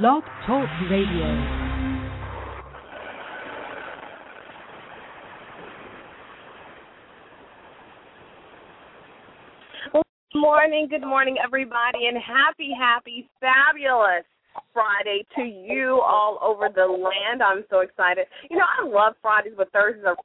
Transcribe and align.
Blog 0.00 0.22
Talk 0.46 0.66
Radio. 0.90 1.28
Good 9.92 10.02
morning, 10.34 10.88
good 10.88 11.02
morning, 11.02 11.36
everybody, 11.44 12.06
and 12.08 12.16
happy, 12.16 12.70
happy, 12.78 13.28
fabulous 13.38 14.24
Friday 14.72 15.26
to 15.36 15.42
you 15.42 16.00
all 16.00 16.38
over 16.40 16.70
the 16.74 16.86
land. 16.86 17.42
I'm 17.42 17.64
so 17.68 17.80
excited. 17.80 18.24
You 18.48 18.56
know, 18.56 18.64
I 18.64 18.88
love 18.88 19.12
Fridays, 19.20 19.52
but 19.58 19.70
Thursdays 19.72 20.04
are 20.06 20.16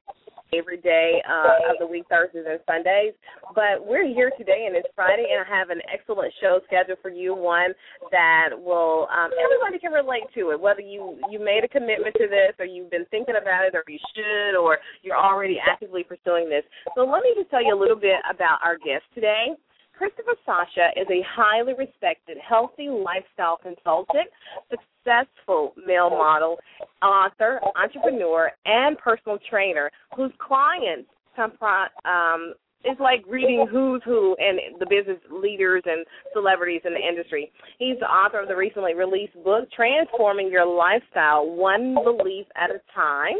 every 0.54 0.78
day 0.78 1.22
uh, 1.28 1.72
of 1.72 1.80
the 1.80 1.88
week, 1.88 2.06
Thursdays 2.10 2.46
and 2.48 2.60
Sundays. 2.68 3.14
But 3.56 3.86
we're 3.86 4.08
here 4.08 4.32
today, 4.38 4.66
and 4.68 4.76
it's 4.76 4.88
Friday, 4.96 5.28
and 5.32 5.44
I 5.44 5.48
have 5.48 5.70
an 5.70 5.82
excellent 5.92 6.34
show 6.42 6.60
scheduled 6.68 7.00
for 7.02 7.10
you. 7.10 7.36
One 7.36 7.74
that 8.12 8.50
will 8.54 9.08
um, 9.12 9.32
everybody 9.36 9.80
can 9.80 9.92
relate 9.92 10.28
to 10.36 10.52
it, 10.52 10.60
whether 10.60 10.82
you 10.82 11.20
you 11.30 11.40
made 11.40 11.64
a 11.64 11.68
commitment 11.68 12.16
to 12.18 12.28
this, 12.28 12.54
or 12.60 12.66
you've 12.66 12.92
been 12.92 13.06
thinking 13.12 13.36
about 13.40 13.66
it, 13.66 13.76
or 13.76 13.84
you 13.88 14.00
should, 14.16 14.58
or 14.58 14.78
you're 15.04 15.18
already 15.18 15.58
actively 15.60 16.04
pursuing 16.04 16.50
this. 16.50 16.64
So 16.96 17.02
let 17.04 17.24
me 17.24 17.34
just 17.36 17.50
tell 17.50 17.64
you 17.64 17.76
a 17.76 17.80
little 17.80 18.00
bit 18.00 18.20
about 18.30 18.60
our 18.64 18.78
guest 18.78 19.04
today. 19.14 19.56
Christopher 19.98 20.36
Sasha 20.46 20.90
is 20.96 21.08
a 21.10 21.26
highly 21.28 21.74
respected, 21.74 22.38
healthy 22.38 22.90
lifestyle 22.90 23.58
consultant, 23.58 24.30
successful 24.70 25.74
male 25.86 26.10
model, 26.10 26.58
author, 27.02 27.60
entrepreneur, 27.76 28.52
and 28.66 28.98
personal 28.98 29.38
trainer 29.50 29.90
whose 30.16 30.32
clients 30.40 31.10
comprise 31.36 31.90
um, 32.06 32.54
is 32.86 32.98
like 33.00 33.24
reading 33.28 33.68
who's 33.70 34.02
who 34.06 34.36
and 34.40 34.60
the 34.80 34.86
business 34.86 35.20
leaders 35.32 35.82
and 35.86 36.06
celebrities 36.34 36.82
in 36.86 36.94
the 36.94 37.00
industry. 37.00 37.52
He's 37.80 37.98
the 38.00 38.06
author 38.06 38.40
of 38.40 38.48
the 38.48 38.56
recently 38.56 38.94
released 38.94 39.34
book, 39.44 39.70
Transforming 39.76 40.50
Your 40.52 40.66
Lifestyle 40.66 41.46
One 41.50 41.96
Belief 41.96 42.46
at 42.56 42.70
a 42.70 42.80
Time. 42.94 43.38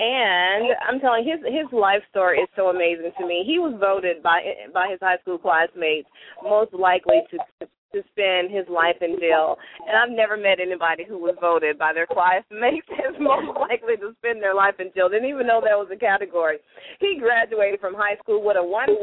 And 0.00 0.72
I'm 0.88 0.98
telling 0.98 1.28
his 1.28 1.44
his 1.44 1.68
life 1.76 2.00
story 2.08 2.38
is 2.40 2.48
so 2.56 2.72
amazing 2.72 3.12
to 3.20 3.26
me. 3.26 3.44
He 3.44 3.58
was 3.58 3.76
voted 3.78 4.22
by 4.22 4.40
by 4.72 4.88
his 4.88 4.98
high 5.00 5.18
school 5.20 5.36
classmates 5.36 6.08
most 6.42 6.72
likely 6.72 7.20
to 7.30 7.68
to 7.92 8.00
spend 8.14 8.54
his 8.54 8.64
life 8.70 8.96
in 9.02 9.18
jail. 9.18 9.58
And 9.84 9.98
I've 9.98 10.14
never 10.14 10.38
met 10.38 10.62
anybody 10.62 11.04
who 11.04 11.18
was 11.18 11.34
voted 11.40 11.76
by 11.76 11.92
their 11.92 12.06
classmates 12.16 12.86
as 12.96 13.18
most 13.18 13.50
likely 13.58 13.98
to 13.98 14.14
spend 14.22 14.40
their 14.40 14.54
life 14.54 14.78
in 14.78 14.88
jail. 14.94 15.10
Didn't 15.10 15.28
even 15.28 15.46
know 15.46 15.60
that 15.60 15.76
was 15.76 15.90
a 15.92 15.98
category. 15.98 16.58
He 17.00 17.18
graduated 17.18 17.80
from 17.80 17.94
high 17.94 18.16
school 18.22 18.42
with 18.46 18.56
a 18.56 18.64
1.1 18.64 18.96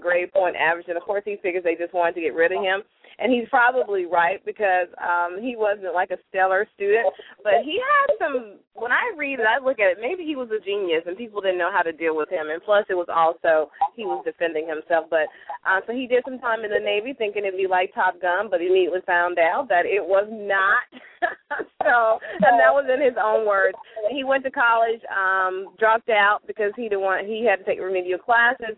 grade 0.00 0.32
point 0.32 0.54
average, 0.54 0.86
and 0.88 0.96
of 0.96 1.02
course 1.02 1.24
he 1.24 1.40
figures 1.42 1.64
they 1.64 1.74
just 1.74 1.94
wanted 1.94 2.14
to 2.16 2.20
get 2.20 2.34
rid 2.34 2.52
of 2.52 2.62
him 2.62 2.82
and 3.18 3.32
he's 3.32 3.48
probably 3.48 4.04
right 4.06 4.44
because 4.44 4.88
um 5.00 5.40
he 5.40 5.56
wasn't 5.56 5.94
like 5.94 6.10
a 6.10 6.18
stellar 6.28 6.66
student, 6.74 7.06
but 7.42 7.64
he 7.64 7.80
had 7.80 8.16
some. 8.18 8.58
When 8.74 8.92
I 8.92 9.16
read 9.16 9.40
it, 9.40 9.48
I 9.48 9.62
look 9.64 9.80
at 9.80 9.96
it. 9.96 9.98
Maybe 10.00 10.24
he 10.24 10.36
was 10.36 10.50
a 10.52 10.62
genius, 10.62 11.04
and 11.06 11.16
people 11.16 11.40
didn't 11.40 11.58
know 11.58 11.72
how 11.72 11.80
to 11.80 11.92
deal 11.92 12.14
with 12.14 12.28
him. 12.28 12.52
And 12.52 12.62
plus, 12.62 12.84
it 12.90 12.94
was 12.94 13.08
also 13.08 13.70
he 13.96 14.04
was 14.04 14.22
defending 14.24 14.68
himself. 14.68 15.06
But 15.08 15.32
uh, 15.64 15.80
so 15.86 15.92
he 15.92 16.06
did 16.06 16.24
some 16.28 16.38
time 16.38 16.64
in 16.64 16.70
the 16.70 16.80
Navy, 16.80 17.14
thinking 17.16 17.44
it'd 17.44 17.56
be 17.58 17.66
like 17.66 17.94
Top 17.94 18.20
Gun, 18.20 18.48
but 18.50 18.60
he 18.60 18.66
immediately 18.66 19.00
found 19.06 19.38
out 19.38 19.68
that 19.68 19.86
it 19.86 20.04
was 20.04 20.28
not. 20.28 20.84
so, 21.82 22.20
and 22.44 22.60
that 22.60 22.76
was 22.76 22.84
in 22.92 23.00
his 23.00 23.16
own 23.16 23.46
words. 23.46 23.78
He 24.12 24.24
went 24.24 24.44
to 24.44 24.50
college, 24.50 25.00
um, 25.08 25.72
dropped 25.78 26.10
out 26.10 26.40
because 26.46 26.72
he 26.76 26.92
didn't 26.92 27.00
want. 27.00 27.26
He 27.26 27.48
had 27.48 27.56
to 27.56 27.64
take 27.64 27.80
remedial 27.80 28.18
classes, 28.18 28.76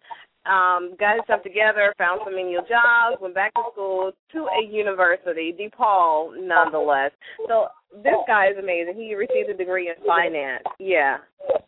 um, 0.49 0.97
got 0.99 1.17
himself 1.17 1.43
together, 1.43 1.95
found 1.99 2.21
some 2.25 2.35
menial 2.35 2.63
jobs, 2.63 3.21
went 3.21 3.35
back 3.35 3.55
to 3.55 3.63
school 3.73 4.13
to 4.33 4.47
a 4.49 4.65
university, 4.65 5.55
DePaul, 5.55 6.33
nonetheless. 6.41 7.13
So 7.47 7.69
this 7.93 8.17
guy 8.27 8.49
is 8.49 8.59
amazing. 8.59 8.95
He 8.97 9.15
received 9.15 9.49
a 9.51 9.57
degree 9.57 9.89
in 9.89 9.95
finance. 10.05 10.65
Yeah. 10.79 11.19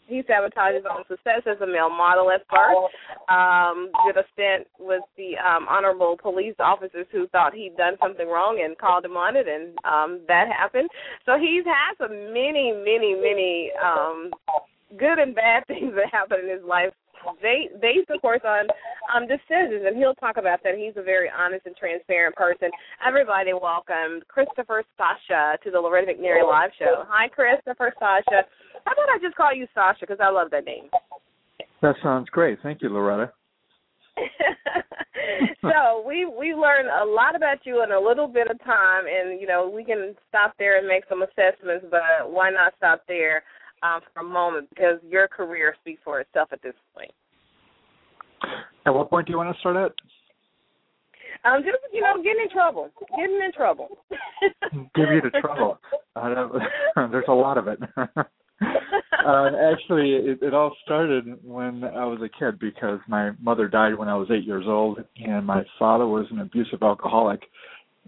He 0.06 0.22
sabotaged 0.26 0.76
his 0.76 0.84
own 0.84 1.04
success 1.08 1.42
as 1.46 1.60
a 1.62 1.66
male 1.66 1.88
model 1.88 2.30
at 2.30 2.42
first. 2.50 2.92
Um, 3.28 3.90
did 4.04 4.16
a 4.16 4.26
stint 4.32 4.66
with 4.78 5.02
the 5.16 5.38
um, 5.38 5.66
honorable 5.68 6.16
police 6.20 6.56
officers 6.58 7.06
who 7.12 7.26
thought 7.28 7.54
he'd 7.54 7.76
done 7.76 7.94
something 8.02 8.28
wrong 8.28 8.60
and 8.62 8.76
called 8.76 9.04
him 9.04 9.16
on 9.16 9.36
it, 9.36 9.46
and 9.48 9.78
um, 9.84 10.20
that 10.28 10.48
happened. 10.48 10.90
So 11.24 11.38
he's 11.38 11.64
had 11.64 11.96
some 11.96 12.12
many, 12.34 12.72
many, 12.72 13.14
many 13.14 13.70
um, 13.82 14.30
good 14.98 15.18
and 15.18 15.34
bad 15.34 15.64
things 15.68 15.94
that 15.94 16.12
happened 16.12 16.50
in 16.50 16.56
his 16.56 16.64
life 16.66 16.92
they 17.42 17.68
based 17.80 18.10
of 18.10 18.20
course 18.20 18.40
on 18.44 18.66
um 19.14 19.26
decisions 19.26 19.84
and 19.86 19.96
he'll 19.96 20.14
talk 20.14 20.36
about 20.36 20.62
that. 20.64 20.76
He's 20.76 20.96
a 20.96 21.02
very 21.02 21.30
honest 21.30 21.66
and 21.66 21.76
transparent 21.76 22.36
person. 22.36 22.70
Everybody 23.06 23.52
welcome 23.52 24.22
christopher 24.28 24.84
sasha 24.96 25.58
to 25.64 25.70
the 25.70 25.78
loretta 25.78 26.12
mcnary 26.12 26.46
live 26.46 26.70
show. 26.78 27.04
Hi 27.08 27.28
christopher 27.28 27.92
sasha. 27.98 28.46
How 28.84 28.92
about 28.92 29.08
i 29.14 29.18
just 29.20 29.36
call 29.36 29.54
you 29.54 29.66
sasha 29.74 30.00
because 30.00 30.18
i 30.20 30.30
love 30.30 30.50
that 30.50 30.64
name. 30.64 30.90
That 31.82 31.96
sounds 32.02 32.28
great. 32.30 32.58
Thank 32.62 32.82
you 32.82 32.88
loretta. 32.88 33.32
So 35.62 36.02
we 36.06 36.24
we 36.24 36.54
learned 36.54 36.88
a 36.88 37.04
lot 37.04 37.36
about 37.36 37.64
you 37.64 37.82
in 37.84 37.92
a 37.92 38.00
little 38.00 38.26
bit 38.26 38.50
of 38.50 38.58
time 38.64 39.04
and 39.06 39.40
you 39.40 39.46
know 39.46 39.68
we 39.68 39.84
can 39.84 40.14
stop 40.28 40.54
there 40.58 40.78
and 40.78 40.88
make 40.88 41.04
some 41.08 41.22
assessments 41.22 41.86
but 41.90 42.30
why 42.30 42.50
not 42.50 42.72
stop 42.76 43.02
there 43.06 43.42
um, 43.82 44.00
for 44.12 44.20
a 44.20 44.24
moment 44.24 44.68
because 44.70 44.98
your 45.08 45.28
career 45.28 45.74
speaks 45.80 46.00
for 46.04 46.20
itself 46.20 46.48
at 46.52 46.62
this 46.62 46.74
point. 46.94 47.10
At 48.86 48.94
what 48.94 49.10
point 49.10 49.26
do 49.26 49.32
you 49.32 49.38
want 49.38 49.54
to 49.54 49.60
start 49.60 49.76
at? 49.76 49.92
Um, 51.44 51.62
just 51.62 51.78
you 51.92 52.02
know, 52.02 52.16
getting 52.16 52.42
in 52.42 52.50
trouble, 52.50 52.90
getting 53.16 53.40
in 53.44 53.52
trouble. 53.52 53.88
Give 54.94 55.08
you 55.10 55.22
the 55.22 55.40
trouble. 55.40 55.78
there's 57.10 57.24
a 57.28 57.32
lot 57.32 57.56
of 57.56 57.68
it. 57.68 57.78
uh, 57.96 58.04
actually, 59.72 60.12
it, 60.12 60.42
it 60.42 60.52
all 60.52 60.76
started 60.84 61.24
when 61.42 61.84
I 61.84 62.04
was 62.04 62.20
a 62.22 62.28
kid 62.28 62.58
because 62.58 63.00
my 63.08 63.30
mother 63.40 63.68
died 63.68 63.94
when 63.94 64.08
I 64.08 64.16
was 64.16 64.28
eight 64.30 64.44
years 64.44 64.64
old, 64.66 64.98
and 65.16 65.46
my 65.46 65.62
father 65.78 66.06
was 66.06 66.26
an 66.30 66.40
abusive 66.40 66.82
alcoholic, 66.82 67.40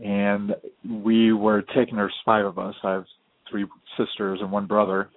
and 0.05 0.55
we 0.87 1.33
were 1.33 1.63
taking. 1.75 1.97
There's 1.97 2.15
five 2.27 2.45
of 2.45 2.59
us. 2.59 2.75
I 2.83 2.93
have 2.93 3.07
three 3.51 3.67
sisters 3.97 4.41
and 4.43 4.53
one 4.53 4.67
brother, 4.67 5.09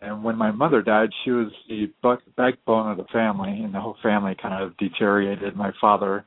and 0.00 0.22
when 0.24 0.36
my 0.36 0.50
mother 0.50 0.82
died, 0.82 1.10
she 1.24 1.30
was 1.30 1.48
the 1.68 1.92
backbone 2.36 2.90
of 2.90 2.96
the 2.96 3.04
family, 3.12 3.50
and 3.50 3.74
the 3.74 3.80
whole 3.80 3.96
family 4.02 4.36
kind 4.40 4.62
of 4.62 4.76
deteriorated. 4.76 5.56
My 5.56 5.72
father 5.80 6.24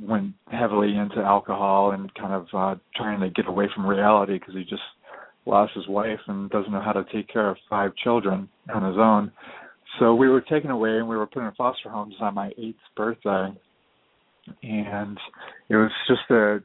went 0.00 0.34
heavily 0.50 0.96
into 0.96 1.20
alcohol 1.20 1.92
and 1.92 2.12
kind 2.14 2.32
of 2.34 2.46
uh 2.52 2.78
trying 2.96 3.20
to 3.20 3.30
get 3.30 3.46
away 3.46 3.66
from 3.74 3.86
reality 3.86 4.38
because 4.38 4.54
he 4.54 4.64
just 4.64 4.82
lost 5.46 5.72
his 5.74 5.86
wife 5.88 6.18
and 6.26 6.50
doesn't 6.50 6.72
know 6.72 6.82
how 6.82 6.92
to 6.92 7.04
take 7.12 7.28
care 7.28 7.48
of 7.48 7.56
five 7.70 7.92
children 8.02 8.48
on 8.74 8.84
his 8.84 8.98
own. 8.98 9.32
So 9.98 10.14
we 10.14 10.28
were 10.28 10.40
taken 10.40 10.70
away 10.70 10.98
and 10.98 11.08
we 11.08 11.16
were 11.16 11.26
put 11.26 11.46
in 11.46 11.52
foster 11.52 11.88
homes 11.88 12.14
on 12.20 12.34
my 12.34 12.50
eighth 12.58 12.76
birthday 12.96 13.54
and 14.62 15.18
it 15.68 15.76
was 15.76 15.90
just 16.08 16.30
a 16.30 16.60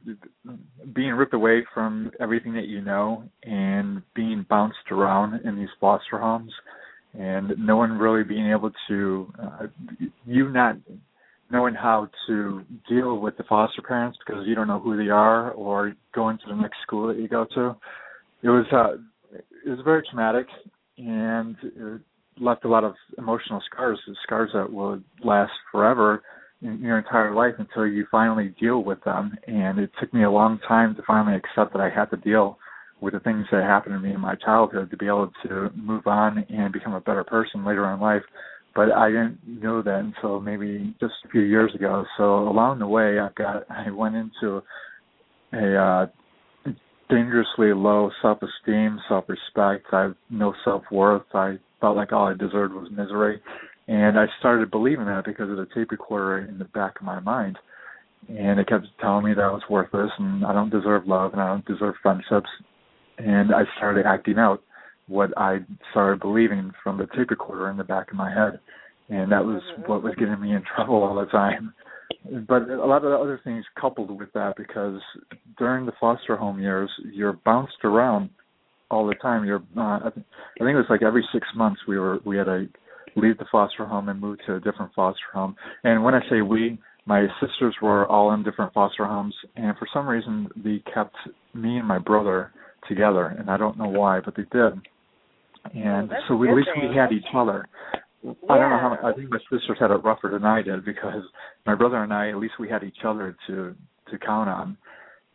being 0.94 1.12
ripped 1.12 1.34
away 1.34 1.64
from 1.74 2.10
everything 2.20 2.54
that 2.54 2.66
you 2.66 2.80
know 2.80 3.24
and 3.42 4.02
being 4.14 4.44
bounced 4.48 4.90
around 4.90 5.40
in 5.44 5.56
these 5.56 5.68
foster 5.80 6.18
homes 6.18 6.52
and 7.14 7.52
no 7.58 7.76
one 7.76 7.98
really 7.98 8.24
being 8.24 8.50
able 8.50 8.70
to 8.88 9.32
uh, 9.42 9.66
you 10.26 10.48
not 10.50 10.76
knowing 11.50 11.74
how 11.74 12.08
to 12.26 12.62
deal 12.88 13.18
with 13.18 13.36
the 13.36 13.44
foster 13.44 13.82
parents 13.82 14.18
because 14.24 14.46
you 14.46 14.54
don't 14.54 14.68
know 14.68 14.80
who 14.80 14.96
they 14.96 15.10
are 15.10 15.50
or 15.52 15.92
going 16.14 16.38
to 16.38 16.44
the 16.48 16.60
next 16.60 16.76
school 16.82 17.08
that 17.08 17.18
you 17.18 17.28
go 17.28 17.46
to 17.54 17.76
it 18.42 18.48
was 18.48 18.66
uh 18.72 18.94
it 19.64 19.68
was 19.68 19.80
very 19.84 20.02
traumatic 20.08 20.46
and 20.98 21.56
it 21.62 22.00
left 22.40 22.64
a 22.64 22.68
lot 22.68 22.84
of 22.84 22.94
emotional 23.18 23.62
scars 23.70 23.98
scars 24.22 24.50
that 24.54 24.72
would 24.72 25.04
last 25.22 25.52
forever 25.70 26.22
your 26.62 26.98
entire 26.98 27.34
life 27.34 27.54
until 27.58 27.86
you 27.86 28.06
finally 28.10 28.54
deal 28.60 28.82
with 28.82 29.02
them. 29.04 29.36
And 29.46 29.78
it 29.78 29.90
took 30.00 30.12
me 30.14 30.24
a 30.24 30.30
long 30.30 30.58
time 30.66 30.94
to 30.94 31.02
finally 31.06 31.36
accept 31.36 31.72
that 31.72 31.80
I 31.80 31.90
had 31.90 32.06
to 32.06 32.16
deal 32.16 32.58
with 33.00 33.14
the 33.14 33.20
things 33.20 33.46
that 33.50 33.64
happened 33.64 33.94
to 33.96 34.00
me 34.00 34.14
in 34.14 34.20
my 34.20 34.36
childhood 34.36 34.90
to 34.90 34.96
be 34.96 35.06
able 35.06 35.32
to 35.44 35.70
move 35.74 36.06
on 36.06 36.44
and 36.48 36.72
become 36.72 36.94
a 36.94 37.00
better 37.00 37.24
person 37.24 37.64
later 37.64 37.92
in 37.92 38.00
life. 38.00 38.22
But 38.74 38.92
I 38.92 39.08
didn't 39.08 39.38
know 39.44 39.82
that 39.82 39.98
until 39.98 40.40
maybe 40.40 40.94
just 41.00 41.14
a 41.24 41.28
few 41.28 41.42
years 41.42 41.74
ago. 41.74 42.04
So 42.16 42.48
along 42.48 42.78
the 42.78 42.86
way, 42.86 43.18
I 43.18 43.28
got 43.36 43.64
I 43.68 43.90
went 43.90 44.14
into 44.14 44.62
a 45.52 45.76
uh, 45.76 46.06
dangerously 47.10 47.74
low 47.74 48.10
self-esteem, 48.22 48.98
self-respect. 49.08 49.86
I 49.92 50.02
have 50.02 50.14
no 50.30 50.54
self-worth. 50.64 51.24
I 51.34 51.58
felt 51.80 51.96
like 51.96 52.12
all 52.12 52.28
I 52.28 52.34
deserved 52.34 52.72
was 52.72 52.88
misery 52.90 53.42
and 53.88 54.18
I 54.18 54.26
started 54.38 54.70
believing 54.70 55.06
that 55.06 55.24
because 55.24 55.50
of 55.50 55.56
the 55.56 55.66
tape 55.74 55.90
recorder 55.90 56.38
in 56.38 56.58
the 56.58 56.64
back 56.66 57.00
of 57.00 57.06
my 57.06 57.20
mind. 57.20 57.58
And 58.28 58.60
it 58.60 58.68
kept 58.68 58.86
telling 59.00 59.24
me 59.24 59.34
that 59.34 59.42
I 59.42 59.50
was 59.50 59.62
worthless 59.68 60.10
and 60.18 60.44
I 60.44 60.52
don't 60.52 60.70
deserve 60.70 61.06
love 61.06 61.32
and 61.32 61.42
I 61.42 61.48
don't 61.48 61.66
deserve 61.66 61.94
friendships. 62.02 62.48
And 63.18 63.52
I 63.52 63.62
started 63.76 64.06
acting 64.06 64.38
out 64.38 64.62
what 65.08 65.36
I 65.36 65.58
started 65.90 66.20
believing 66.20 66.72
from 66.82 66.98
the 66.98 67.06
tape 67.16 67.30
recorder 67.30 67.68
in 67.68 67.76
the 67.76 67.84
back 67.84 68.10
of 68.10 68.16
my 68.16 68.30
head. 68.32 68.60
And 69.08 69.32
that 69.32 69.44
was 69.44 69.60
mm-hmm. 69.72 69.90
what 69.90 70.02
was 70.02 70.14
getting 70.16 70.40
me 70.40 70.54
in 70.54 70.62
trouble 70.76 71.02
all 71.02 71.16
the 71.16 71.26
time. 71.26 71.74
but 72.48 72.68
a 72.70 72.86
lot 72.86 73.04
of 73.04 73.10
the 73.10 73.16
other 73.16 73.40
things 73.42 73.64
coupled 73.78 74.16
with 74.16 74.32
that 74.34 74.54
because 74.56 75.00
during 75.58 75.86
the 75.86 75.92
foster 76.00 76.36
home 76.36 76.60
years, 76.60 76.90
you're 77.12 77.32
bounced 77.32 77.84
around 77.84 78.30
all 78.90 79.06
the 79.06 79.14
time. 79.16 79.44
You're, 79.44 79.62
uh, 79.76 79.98
I 79.98 80.10
think 80.12 80.24
it 80.60 80.74
was 80.74 80.86
like 80.88 81.02
every 81.02 81.26
six 81.32 81.48
months 81.56 81.80
we 81.88 81.98
were 81.98 82.20
we 82.24 82.36
had 82.36 82.44
to 82.44 82.68
leave 83.16 83.38
the 83.38 83.46
foster 83.50 83.84
home 83.84 84.08
and 84.08 84.20
move 84.20 84.38
to 84.46 84.56
a 84.56 84.60
different 84.60 84.92
foster 84.94 85.20
home. 85.32 85.54
And 85.84 86.02
when 86.02 86.14
I 86.14 86.20
say 86.30 86.42
we, 86.42 86.78
my 87.06 87.26
sisters 87.40 87.74
were 87.82 88.06
all 88.06 88.32
in 88.32 88.42
different 88.42 88.72
foster 88.72 89.06
homes, 89.06 89.34
and 89.56 89.76
for 89.76 89.88
some 89.92 90.08
reason 90.08 90.48
they 90.56 90.82
kept 90.92 91.14
me 91.54 91.78
and 91.78 91.86
my 91.86 91.98
brother 91.98 92.52
together, 92.88 93.34
and 93.38 93.50
I 93.50 93.56
don't 93.56 93.78
know 93.78 93.88
why, 93.88 94.20
but 94.24 94.36
they 94.36 94.44
did. 94.44 94.72
And 95.74 96.10
oh, 96.10 96.14
so 96.28 96.36
we, 96.36 96.48
at 96.48 96.56
least 96.56 96.68
we 96.80 96.96
had 96.96 97.12
each 97.12 97.24
other. 97.34 97.68
Yeah. 98.22 98.32
I 98.48 98.58
don't 98.58 98.70
know 98.70 98.78
how. 98.78 98.98
I 99.04 99.12
think 99.12 99.30
my 99.30 99.38
sisters 99.50 99.76
had 99.80 99.90
it 99.90 100.04
rougher 100.04 100.30
than 100.32 100.44
I 100.44 100.62
did 100.62 100.84
because 100.84 101.22
my 101.66 101.74
brother 101.74 102.02
and 102.02 102.12
I, 102.12 102.30
at 102.30 102.36
least 102.36 102.54
we 102.58 102.68
had 102.68 102.82
each 102.84 103.04
other 103.04 103.36
to 103.48 103.74
to 104.10 104.18
count 104.18 104.48
on, 104.48 104.76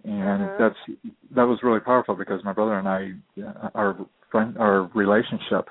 and 0.04 0.42
Mhm. 0.42 0.58
that's 0.58 1.00
that 1.32 1.48
was 1.48 1.60
really 1.64 1.80
powerful 1.80 2.16
because 2.16 2.44
my 2.44 2.54
brother 2.54 2.78
and 2.78 2.88
I, 2.88 3.14
uh, 3.42 3.70
our 3.76 3.98
friend, 4.32 4.58
our 4.58 4.84
relationship 4.94 5.70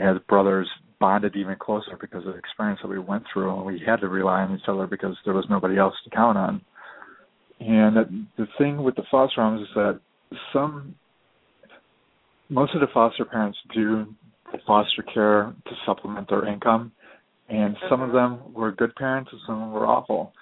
as 0.00 0.16
brothers 0.28 0.68
bonded 0.98 1.36
even 1.36 1.56
closer 1.56 1.96
because 2.00 2.26
of 2.26 2.32
the 2.32 2.38
experience 2.38 2.80
that 2.82 2.88
we 2.88 2.98
went 2.98 3.24
through, 3.32 3.54
and 3.54 3.64
we 3.64 3.80
had 3.84 4.00
to 4.00 4.08
rely 4.08 4.42
on 4.42 4.54
each 4.54 4.68
other 4.68 4.86
because 4.86 5.16
there 5.24 5.34
was 5.34 5.46
nobody 5.48 5.78
else 5.78 5.94
to 6.04 6.10
count 6.10 6.36
on. 6.38 6.60
And 7.60 8.26
the- 8.36 8.46
thing 8.58 8.82
with 8.82 8.96
the 8.96 9.02
foster 9.10 9.42
homes 9.42 9.68
is 9.68 9.74
that 9.74 10.00
some, 10.52 10.94
most 12.48 12.74
of 12.74 12.80
the 12.80 12.86
foster 12.88 13.24
parents 13.24 13.58
do 13.74 14.14
foster 14.66 15.02
care 15.02 15.52
to 15.66 15.74
supplement 15.86 16.28
their 16.28 16.46
income, 16.46 16.92
and 17.48 17.76
some 17.88 18.00
of 18.00 18.10
Mhm. 18.10 18.12
them 18.12 18.54
were 18.54 18.72
good 18.72 18.94
parents 18.96 19.30
and 19.32 19.40
some 19.46 19.54
of 19.56 19.60
them 19.60 19.72
were 19.72 19.86
awful. 19.86 20.32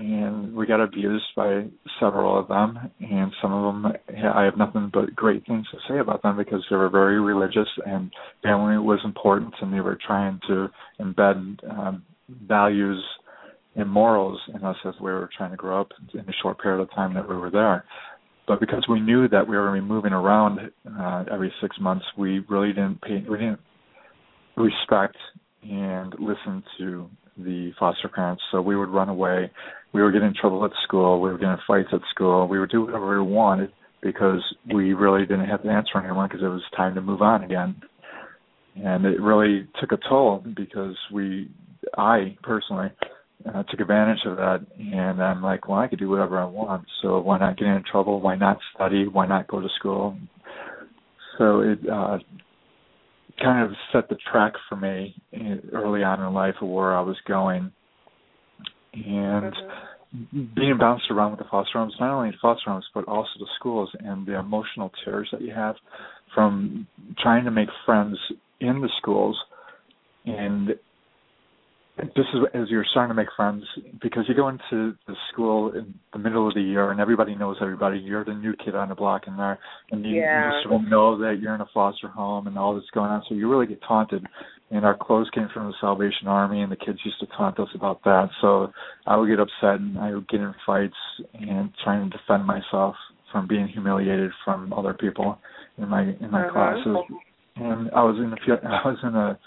And 0.00 0.56
we 0.56 0.66
got 0.66 0.80
abused 0.80 1.26
by 1.36 1.66
several 2.00 2.38
of 2.38 2.48
them, 2.48 2.78
and 3.00 3.30
some 3.42 3.52
of 3.52 3.74
them 3.74 3.92
I 4.34 4.44
have 4.44 4.56
nothing 4.56 4.90
but 4.90 5.14
great 5.14 5.46
things 5.46 5.66
to 5.72 5.78
say 5.86 5.98
about 5.98 6.22
them 6.22 6.38
because 6.38 6.64
they 6.70 6.76
were 6.76 6.88
very 6.88 7.20
religious 7.20 7.68
and 7.84 8.10
family 8.42 8.78
was 8.78 9.00
important, 9.04 9.52
and 9.60 9.70
they 9.70 9.80
were 9.80 9.98
trying 10.06 10.40
to 10.48 10.68
embed 10.98 11.58
um, 11.70 12.02
values 12.48 13.04
and 13.76 13.90
morals 13.90 14.40
in 14.54 14.64
us 14.64 14.76
as 14.86 14.94
we 15.02 15.10
were 15.10 15.28
trying 15.36 15.50
to 15.50 15.56
grow 15.58 15.82
up 15.82 15.90
in 16.14 16.24
the 16.24 16.34
short 16.40 16.58
period 16.60 16.80
of 16.80 16.90
time 16.92 17.12
that 17.12 17.28
we 17.28 17.36
were 17.36 17.50
there. 17.50 17.84
But 18.48 18.58
because 18.58 18.86
we 18.88 19.00
knew 19.00 19.28
that 19.28 19.46
we 19.46 19.54
were 19.54 19.78
moving 19.82 20.14
around 20.14 20.60
uh, 20.98 21.24
every 21.30 21.52
six 21.60 21.76
months, 21.78 22.06
we 22.16 22.38
really 22.48 22.68
didn't 22.68 23.02
pay, 23.02 23.22
we 23.28 23.36
didn't 23.36 23.60
respect 24.56 25.16
and 25.62 26.14
listen 26.18 26.64
to 26.78 27.10
the 27.36 27.72
foster 27.78 28.08
parents. 28.08 28.42
So 28.50 28.60
we 28.60 28.76
would 28.76 28.88
run 28.88 29.08
away. 29.08 29.50
We 29.92 30.02
would 30.02 30.12
get 30.12 30.22
in 30.22 30.34
trouble 30.38 30.64
at 30.64 30.70
school. 30.84 31.20
We 31.20 31.30
would 31.32 31.40
get 31.40 31.50
in 31.50 31.58
fights 31.66 31.88
at 31.92 32.00
school. 32.10 32.46
We 32.46 32.60
would 32.60 32.70
do 32.70 32.82
whatever 32.82 33.22
we 33.22 33.30
wanted 33.30 33.72
because 34.02 34.42
we 34.72 34.94
really 34.94 35.26
didn't 35.26 35.46
have 35.46 35.62
to 35.62 35.68
answer 35.68 35.98
anyone 35.98 36.28
because 36.28 36.42
it 36.42 36.48
was 36.48 36.62
time 36.76 36.94
to 36.94 37.00
move 37.00 37.22
on 37.22 37.44
again. 37.44 37.76
And 38.76 39.04
it 39.04 39.20
really 39.20 39.68
took 39.80 39.92
a 39.92 39.98
toll 40.08 40.44
because 40.56 40.96
we, 41.12 41.50
I 41.98 42.36
personally, 42.42 42.88
uh, 43.46 43.62
took 43.64 43.80
advantage 43.80 44.20
of 44.26 44.36
that. 44.36 44.64
And 44.78 45.22
I'm 45.22 45.42
like, 45.42 45.68
well, 45.68 45.78
I 45.78 45.88
could 45.88 45.98
do 45.98 46.08
whatever 46.08 46.38
I 46.38 46.44
want. 46.44 46.86
So 47.02 47.20
why 47.20 47.38
not 47.38 47.58
get 47.58 47.66
in 47.66 47.82
trouble? 47.90 48.20
Why 48.20 48.36
not 48.36 48.58
study? 48.74 49.06
Why 49.08 49.26
not 49.26 49.48
go 49.48 49.60
to 49.60 49.68
school? 49.78 50.16
So 51.38 51.60
it 51.60 51.78
uh, 51.90 52.18
kind 53.42 53.64
of 53.64 53.72
set 53.92 54.08
the 54.08 54.16
track 54.30 54.52
for 54.68 54.76
me 54.76 55.14
early 55.72 56.02
on 56.02 56.20
in 56.20 56.32
life 56.34 56.54
of 56.60 56.68
where 56.68 56.96
I 56.96 57.00
was 57.00 57.16
going. 57.26 57.72
And 58.92 59.54
Mhm. 60.14 60.54
being 60.54 60.76
bounced 60.76 61.10
around 61.10 61.30
with 61.30 61.38
the 61.38 61.46
foster 61.46 61.78
homes, 61.78 61.94
not 62.00 62.10
only 62.10 62.30
the 62.30 62.36
foster 62.38 62.70
homes, 62.70 62.88
but 62.92 63.06
also 63.06 63.30
the 63.38 63.46
schools 63.54 63.94
and 64.00 64.26
the 64.26 64.38
emotional 64.38 64.90
tears 65.04 65.30
that 65.30 65.40
you 65.40 65.52
have 65.52 65.76
from 66.34 66.86
trying 67.18 67.44
to 67.44 67.50
make 67.50 67.70
friends 67.84 68.18
in 68.58 68.80
the 68.80 68.88
schools. 68.98 69.40
And 70.26 70.78
this 72.16 72.26
is 72.34 72.40
as 72.54 72.68
you're 72.68 72.84
starting 72.90 73.10
to 73.10 73.14
make 73.14 73.28
friends 73.36 73.64
because 74.02 74.24
you 74.28 74.34
go 74.34 74.48
into 74.48 74.94
the 75.06 75.14
school 75.32 75.72
in 75.72 75.94
the 76.12 76.18
middle 76.18 76.46
of 76.48 76.54
the 76.54 76.60
year 76.62 76.90
and 76.90 77.00
everybody 77.00 77.34
knows 77.34 77.56
everybody. 77.60 77.98
You're 77.98 78.24
the 78.24 78.34
new 78.34 78.54
kid 78.64 78.74
on 78.74 78.88
the 78.88 78.94
block 78.94 79.22
in 79.26 79.36
there, 79.36 79.58
and 79.90 80.04
you, 80.04 80.16
Yeah. 80.16 80.50
you 80.56 80.62
sort 80.62 80.82
of 80.82 80.88
know 80.88 81.16
that 81.18 81.38
you're 81.40 81.54
in 81.54 81.60
a 81.60 81.66
foster 81.72 82.08
home 82.08 82.46
and 82.46 82.58
all 82.58 82.74
this 82.74 82.84
going 82.92 83.10
on. 83.10 83.22
So 83.28 83.34
you 83.34 83.48
really 83.50 83.66
get 83.66 83.80
taunted. 83.82 84.26
And 84.72 84.84
our 84.84 84.96
clothes 84.96 85.28
came 85.34 85.48
from 85.52 85.66
the 85.66 85.74
Salvation 85.80 86.28
Army, 86.28 86.62
and 86.62 86.70
the 86.70 86.76
kids 86.76 86.98
used 87.04 87.18
to 87.20 87.26
taunt 87.36 87.58
us 87.58 87.68
about 87.74 88.04
that. 88.04 88.30
So 88.40 88.72
I 89.04 89.16
would 89.16 89.28
get 89.28 89.40
upset 89.40 89.80
and 89.80 89.98
I 89.98 90.14
would 90.14 90.28
get 90.28 90.40
in 90.40 90.54
fights 90.64 90.94
and 91.34 91.70
trying 91.82 92.08
to 92.08 92.16
defend 92.16 92.46
myself 92.46 92.94
from 93.32 93.48
being 93.48 93.66
humiliated 93.66 94.30
from 94.44 94.72
other 94.72 94.94
people 94.94 95.38
in 95.78 95.88
my 95.88 96.02
in 96.02 96.30
my 96.30 96.42
Mhm. 96.42 96.50
classes. 96.52 96.96
And 97.56 97.90
I 97.92 98.02
was 98.04 98.16
in 98.18 98.30
the 98.30 98.36
fe- 98.36 98.62
I 98.84 98.88
was 98.88 98.98
in 99.02 99.14
a 99.16 99.38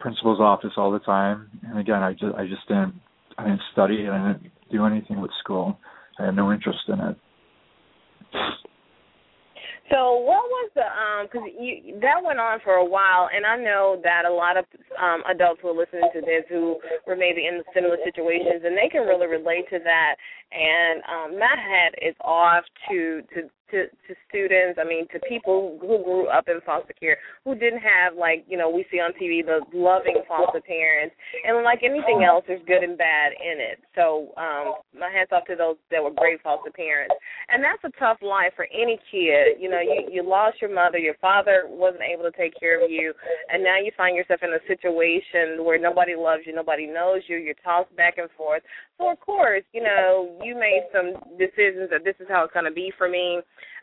principal's 0.00 0.40
office 0.40 0.72
all 0.76 0.90
the 0.90 1.00
time. 1.00 1.50
And 1.68 1.78
again, 1.78 2.02
I 2.02 2.12
just 2.12 2.34
I 2.36 2.46
just 2.46 2.66
didn't 2.68 2.94
I 3.36 3.44
didn't 3.44 3.62
study 3.72 4.04
and 4.04 4.12
I 4.12 4.32
didn't 4.32 4.52
do 4.70 4.84
anything 4.84 5.20
with 5.20 5.30
school. 5.40 5.78
I 6.18 6.26
had 6.26 6.36
no 6.36 6.52
interest 6.52 6.80
in 6.88 7.00
it. 7.00 7.16
So 9.90 10.20
what 10.20 10.44
was 10.44 10.70
the 10.74 10.84
um? 10.84 11.26
Because 11.26 11.48
you 11.58 11.98
that 12.00 12.20
went 12.22 12.38
on 12.38 12.60
for 12.62 12.74
a 12.74 12.84
while, 12.84 13.30
and 13.32 13.46
I 13.46 13.56
know 13.56 13.98
that 14.04 14.26
a 14.26 14.32
lot 14.32 14.56
of 14.56 14.66
um 15.00 15.22
adults 15.30 15.60
who 15.62 15.68
are 15.68 15.76
listening 15.76 16.10
to 16.12 16.20
this 16.20 16.44
who 16.48 16.76
were 17.06 17.16
maybe 17.16 17.46
in 17.46 17.62
similar 17.72 17.96
situations, 18.04 18.62
and 18.64 18.76
they 18.76 18.88
can 18.92 19.06
really 19.08 19.26
relate 19.26 19.64
to 19.70 19.78
that. 19.80 20.14
And 20.52 21.00
um, 21.08 21.38
my 21.38 21.56
hat 21.56 21.96
is 22.02 22.14
off 22.20 22.64
to 22.90 23.22
to 23.34 23.48
to 23.70 23.86
to 23.86 24.12
students. 24.28 24.78
I 24.80 24.84
mean, 24.84 25.06
to 25.12 25.20
people 25.28 25.78
who 25.80 26.02
grew 26.02 26.28
up 26.28 26.48
in 26.48 26.60
foster 26.64 26.94
care 26.98 27.18
who 27.44 27.54
didn't 27.54 27.80
have 27.80 28.16
like 28.16 28.44
you 28.48 28.56
know 28.56 28.70
we 28.70 28.86
see 28.90 28.98
on 28.98 29.12
TV 29.12 29.44
the 29.44 29.60
loving 29.72 30.22
foster 30.26 30.60
parents, 30.60 31.14
and 31.44 31.64
like 31.64 31.80
anything 31.82 32.24
else, 32.24 32.44
there's 32.46 32.64
good 32.66 32.82
and 32.82 32.96
bad 32.96 33.32
in 33.32 33.60
it. 33.60 33.78
So 33.94 34.32
um, 34.36 34.80
my 34.96 35.10
hats 35.10 35.32
off 35.32 35.46
to 35.46 35.56
those 35.56 35.76
that 35.90 36.02
were 36.02 36.12
great 36.12 36.42
foster 36.42 36.70
parents, 36.70 37.14
and 37.48 37.62
that's 37.62 37.82
a 37.84 37.92
tough 37.98 38.18
life 38.22 38.52
for 38.56 38.66
any 38.72 38.98
kid. 39.10 39.60
You 39.60 39.70
know, 39.70 39.80
you 39.80 40.08
you 40.10 40.22
lost 40.22 40.60
your 40.60 40.72
mother, 40.72 40.98
your 40.98 41.16
father 41.20 41.64
wasn't 41.66 42.02
able 42.02 42.24
to 42.24 42.36
take 42.36 42.58
care 42.58 42.82
of 42.82 42.90
you, 42.90 43.12
and 43.52 43.62
now 43.62 43.78
you 43.78 43.92
find 43.96 44.16
yourself 44.16 44.40
in 44.42 44.50
a 44.50 44.62
situation 44.66 45.64
where 45.64 45.78
nobody 45.78 46.14
loves 46.16 46.42
you, 46.46 46.54
nobody 46.54 46.86
knows 46.86 47.22
you, 47.28 47.36
you're 47.36 47.58
tossed 47.64 47.94
back 47.96 48.18
and 48.18 48.28
forth. 48.36 48.62
So 48.98 49.10
of 49.10 49.20
course, 49.20 49.62
you 49.72 49.82
know, 49.82 50.38
you 50.42 50.54
made 50.54 50.86
some 50.92 51.14
decisions 51.38 51.90
that 51.90 52.04
this 52.04 52.16
is 52.20 52.26
how 52.28 52.44
it's 52.44 52.52
going 52.52 52.64
to 52.64 52.72
be 52.72 52.92
for 52.96 53.08
me 53.08 53.40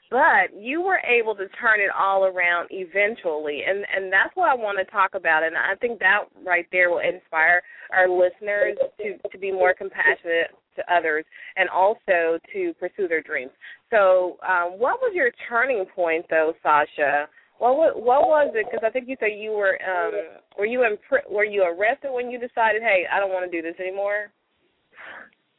but 0.09 0.53
you 0.55 0.81
were 0.81 0.99
able 0.99 1.35
to 1.35 1.47
turn 1.59 1.79
it 1.79 1.89
all 1.97 2.25
around 2.25 2.67
eventually 2.71 3.61
and 3.67 3.85
and 3.95 4.11
that's 4.11 4.35
what 4.35 4.49
I 4.49 4.55
want 4.55 4.77
to 4.77 4.91
talk 4.91 5.15
about 5.15 5.43
and 5.43 5.55
I 5.57 5.75
think 5.75 5.99
that 5.99 6.25
right 6.45 6.67
there 6.71 6.89
will 6.89 6.99
inspire 6.99 7.61
our 7.91 8.07
listeners 8.09 8.77
to 8.97 9.29
to 9.29 9.37
be 9.37 9.51
more 9.51 9.73
compassionate 9.73 10.51
to 10.75 10.93
others 10.93 11.25
and 11.55 11.69
also 11.69 12.37
to 12.53 12.73
pursue 12.79 13.07
their 13.07 13.21
dreams. 13.21 13.51
So, 13.89 14.37
um 14.47 14.77
what 14.77 14.99
was 15.01 15.13
your 15.13 15.31
turning 15.49 15.85
point 15.95 16.25
though, 16.29 16.53
Sasha? 16.61 17.27
What 17.57 17.77
was, 17.77 17.93
what 17.95 18.27
was 18.27 18.51
it? 18.53 18.65
Because 18.69 18.83
I 18.85 18.89
think 18.91 19.07
you 19.07 19.15
said 19.19 19.29
you 19.37 19.51
were 19.51 19.79
um 19.87 20.13
were 20.57 20.65
you 20.65 20.83
in 20.83 20.97
were 21.29 21.45
you 21.45 21.63
arrested 21.63 22.11
when 22.11 22.29
you 22.29 22.39
decided, 22.39 22.81
hey, 22.81 23.05
I 23.11 23.19
don't 23.19 23.31
want 23.31 23.49
to 23.49 23.61
do 23.61 23.65
this 23.65 23.79
anymore? 23.79 24.31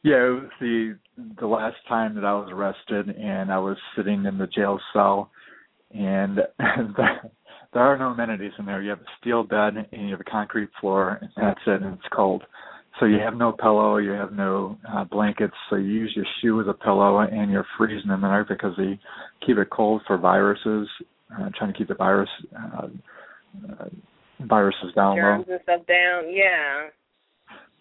Yeah, 0.07 0.27
it 0.27 0.41
was 0.41 0.51
the 0.61 0.97
the 1.39 1.47
last 1.47 1.75
time 1.89 2.15
that 2.15 2.23
I 2.23 2.31
was 2.33 2.49
arrested, 2.49 3.13
and 3.13 3.51
I 3.51 3.57
was 3.57 3.75
sitting 3.95 4.25
in 4.25 4.37
the 4.37 4.47
jail 4.47 4.79
cell, 4.93 5.31
and 5.91 6.37
there 7.73 7.83
are 7.83 7.97
no 7.97 8.11
amenities 8.11 8.53
in 8.57 8.65
there. 8.65 8.81
You 8.81 8.91
have 8.91 9.01
a 9.01 9.15
steel 9.19 9.43
bed 9.43 9.73
and 9.91 10.05
you 10.05 10.11
have 10.11 10.21
a 10.21 10.31
concrete 10.31 10.69
floor, 10.79 11.19
and 11.21 11.29
that's 11.35 11.59
it, 11.67 11.81
and 11.81 11.95
it's 11.95 12.07
cold. 12.15 12.43
So 13.01 13.05
you 13.05 13.19
have 13.19 13.35
no 13.35 13.51
pillow, 13.51 13.97
you 13.97 14.11
have 14.11 14.31
no 14.31 14.77
uh, 14.89 15.03
blankets, 15.03 15.53
so 15.69 15.75
you 15.75 15.89
use 15.89 16.13
your 16.15 16.25
shoe 16.41 16.61
as 16.61 16.67
a 16.67 16.73
pillow, 16.73 17.19
and 17.19 17.51
you're 17.51 17.67
freezing 17.77 18.09
in 18.09 18.21
there 18.21 18.45
because 18.47 18.75
they 18.77 18.97
keep 19.45 19.57
it 19.57 19.69
cold 19.69 20.03
for 20.07 20.17
viruses, 20.17 20.87
uh, 21.37 21.49
trying 21.57 21.73
to 21.73 21.77
keep 21.77 21.89
the 21.89 21.95
virus 21.95 22.29
uh, 22.57 22.87
uh, 23.77 23.89
viruses 24.39 24.93
down 24.95 25.17
Germs 25.17 25.45
low. 25.47 25.53
and 25.53 25.63
stuff 25.63 25.85
down, 25.85 26.33
yeah. 26.33 26.87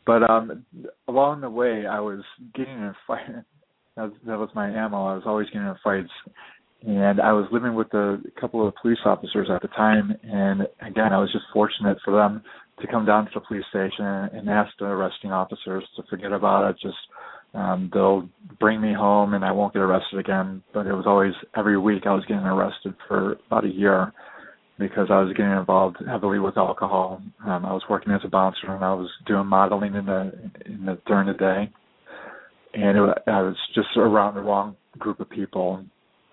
But 0.06 0.28
um 0.30 0.64
along 1.08 1.40
the 1.40 1.50
way, 1.50 1.84
I 1.86 2.00
was 2.00 2.20
getting 2.54 2.74
in 2.74 2.94
fight. 3.06 3.20
That, 3.96 4.12
that 4.26 4.38
was 4.38 4.50
my 4.54 4.68
ammo. 4.68 5.06
I 5.06 5.14
was 5.14 5.22
always 5.24 5.46
getting 5.46 5.62
in 5.62 5.74
fights, 5.82 6.12
and 6.86 7.18
I 7.18 7.32
was 7.32 7.48
living 7.50 7.74
with 7.74 7.86
a 7.94 8.18
couple 8.38 8.68
of 8.68 8.74
police 8.82 8.98
officers 9.06 9.48
at 9.50 9.62
the 9.62 9.68
time. 9.68 10.12
And 10.22 10.68
again, 10.82 11.14
I 11.14 11.18
was 11.18 11.32
just 11.32 11.46
fortunate 11.50 11.96
for 12.04 12.12
them 12.12 12.42
to 12.82 12.86
come 12.88 13.06
down 13.06 13.24
to 13.24 13.30
the 13.32 13.40
police 13.40 13.64
station 13.70 14.04
and 14.04 14.50
ask 14.50 14.70
the 14.78 14.84
arresting 14.84 15.32
officers 15.32 15.82
to 15.96 16.02
forget 16.10 16.32
about 16.32 16.68
it. 16.68 16.76
Just 16.82 16.98
um 17.54 17.88
they'll 17.90 18.28
bring 18.60 18.82
me 18.82 18.92
home, 18.92 19.32
and 19.32 19.46
I 19.46 19.50
won't 19.52 19.72
get 19.72 19.80
arrested 19.80 20.18
again. 20.18 20.62
But 20.74 20.86
it 20.86 20.92
was 20.92 21.06
always 21.06 21.32
every 21.56 21.78
week 21.78 22.02
I 22.04 22.12
was 22.12 22.26
getting 22.26 22.44
arrested 22.44 22.94
for 23.08 23.38
about 23.46 23.64
a 23.64 23.72
year 23.72 24.12
because 24.78 25.08
I 25.10 25.20
was 25.20 25.32
getting 25.36 25.52
involved 25.52 25.96
heavily 26.06 26.38
with 26.38 26.56
alcohol. 26.56 27.22
Um, 27.44 27.64
I 27.64 27.72
was 27.72 27.82
working 27.88 28.12
as 28.12 28.20
a 28.24 28.28
bouncer 28.28 28.74
and 28.74 28.84
I 28.84 28.92
was 28.92 29.10
doing 29.26 29.46
modeling 29.46 29.94
in 29.94 30.06
the 30.06 30.32
in 30.66 30.84
the 30.86 30.98
during 31.06 31.28
the 31.28 31.34
day, 31.34 31.70
and 32.74 32.98
it, 32.98 33.18
I 33.26 33.42
was 33.42 33.56
just 33.74 33.88
around 33.96 34.34
the 34.34 34.42
wrong 34.42 34.76
group 34.98 35.20
of 35.20 35.30
people 35.30 35.84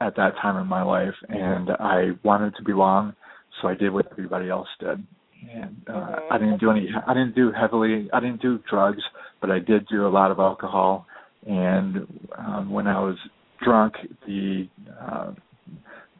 at 0.02 0.16
that 0.18 0.34
time 0.42 0.62
in 0.62 0.68
my 0.68 0.84
life, 0.84 1.14
and 1.30 1.70
I 1.80 2.12
wanted 2.24 2.56
to 2.58 2.64
belong, 2.64 3.16
so 3.62 3.68
I 3.68 3.76
did 3.76 3.92
what 3.94 4.08
everybody 4.12 4.50
else 4.50 4.68
did. 4.80 5.06
And 5.54 5.78
uh, 5.88 5.92
mm-hmm. 5.92 6.34
I 6.34 6.38
didn't 6.38 6.60
do 6.60 6.72
any. 6.72 6.90
I 7.08 7.14
didn't 7.14 7.36
do 7.36 7.52
heavily. 7.52 8.10
I 8.14 8.20
didn't 8.20 8.42
do 8.42 8.60
drugs, 8.70 9.02
but 9.42 9.52
I 9.52 9.60
did 9.60 9.88
do 9.88 10.08
a 10.08 10.10
lot 10.10 10.32
of 10.32 10.40
alcohol. 10.40 11.06
And 11.46 12.08
um, 12.38 12.72
when 12.72 12.88
I 12.88 13.00
was 13.00 13.18
drunk, 13.64 13.96
the 14.26 14.68
uh, 15.02 15.32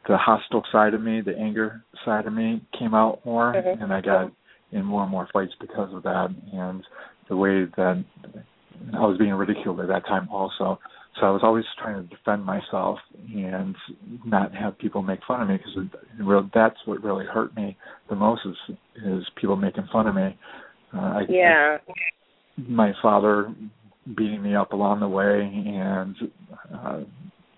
the 0.08 0.16
hostile 0.16 0.62
side 0.70 0.94
of 0.94 1.02
me, 1.02 1.20
the 1.20 1.36
anger 1.36 1.84
side 2.04 2.26
of 2.26 2.32
me, 2.32 2.62
came 2.78 2.94
out 2.94 3.24
more, 3.24 3.54
mm-hmm. 3.54 3.82
and 3.82 3.92
I 3.92 4.00
got 4.00 4.32
in 4.72 4.84
more 4.84 5.02
and 5.02 5.10
more 5.10 5.28
fights 5.32 5.52
because 5.60 5.94
of 5.94 6.02
that. 6.02 6.28
And 6.52 6.82
the 7.28 7.36
way 7.36 7.64
that 7.76 8.04
I 8.92 9.00
was 9.00 9.18
being 9.18 9.32
ridiculed 9.32 9.80
at 9.80 9.88
that 9.88 10.06
time 10.06 10.28
also. 10.30 10.78
So 11.20 11.26
I 11.26 11.30
was 11.30 11.42
always 11.44 11.64
trying 11.80 12.02
to 12.02 12.14
defend 12.14 12.44
myself 12.44 12.98
and 13.32 13.76
not 14.24 14.52
have 14.52 14.76
people 14.78 15.00
make 15.00 15.20
fun 15.26 15.42
of 15.42 15.48
me 15.48 15.58
because 15.58 16.48
that's 16.52 16.76
what 16.86 17.04
really 17.04 17.24
hurt 17.24 17.54
me 17.54 17.76
the 18.10 18.16
most 18.16 18.42
is 18.44 18.76
is 19.04 19.24
people 19.40 19.54
making 19.54 19.88
fun 19.92 20.08
of 20.08 20.16
me. 20.16 20.36
Uh, 20.92 20.98
I, 20.98 21.20
yeah. 21.28 21.78
I, 21.88 21.92
my 22.68 22.92
father 23.00 23.54
beating 24.16 24.42
me 24.42 24.54
up 24.56 24.72
along 24.72 25.00
the 25.00 25.08
way 25.08 25.40
and 25.40 26.16
uh, 26.74 27.00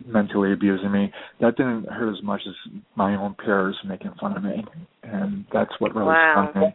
mentally 0.07 0.53
abusing 0.53 0.93
me. 0.93 1.13
That 1.41 1.57
didn't 1.57 1.89
hurt 1.89 2.17
as 2.17 2.23
much 2.23 2.41
as 2.47 2.55
my 2.95 3.15
own 3.17 3.35
peers 3.35 3.77
making 3.87 4.13
fun 4.21 4.37
of 4.37 4.43
me, 4.43 4.65
and 5.03 5.45
that's 5.53 5.73
what 5.79 5.95
really 5.95 6.09
wow. 6.09 6.51
stung 6.51 6.63
me. 6.63 6.75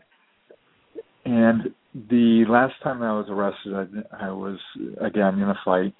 And 1.26 1.62
the 2.10 2.46
last 2.50 2.74
time 2.84 3.02
I 3.02 3.14
was 3.14 3.28
arrested, 3.30 4.06
I, 4.12 4.28
I 4.28 4.32
was 4.32 4.58
again 5.00 5.40
in 5.40 5.50
a 5.50 5.60
fight, 5.64 5.94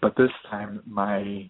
but 0.00 0.16
this 0.16 0.30
time 0.50 0.82
my 0.86 1.48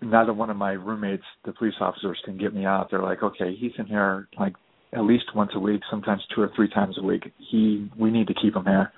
neither 0.00 0.32
one 0.32 0.50
of 0.50 0.56
my 0.56 0.72
roommates, 0.72 1.22
the 1.44 1.52
police 1.52 1.74
officers, 1.80 2.18
can 2.24 2.38
get 2.38 2.54
me 2.54 2.64
out. 2.64 2.88
They're 2.90 3.02
like, 3.02 3.22
okay, 3.22 3.54
he's 3.58 3.72
in 3.78 3.86
here 3.86 4.28
like 4.38 4.54
at 4.92 5.04
least 5.04 5.24
once 5.34 5.50
a 5.54 5.60
week, 5.60 5.82
sometimes 5.90 6.22
two 6.34 6.40
or 6.42 6.50
three 6.56 6.68
times 6.68 6.96
a 6.98 7.02
week. 7.04 7.24
He, 7.50 7.90
we 7.98 8.10
need 8.10 8.26
to 8.28 8.34
keep 8.34 8.56
him 8.56 8.64
here. 8.64 8.92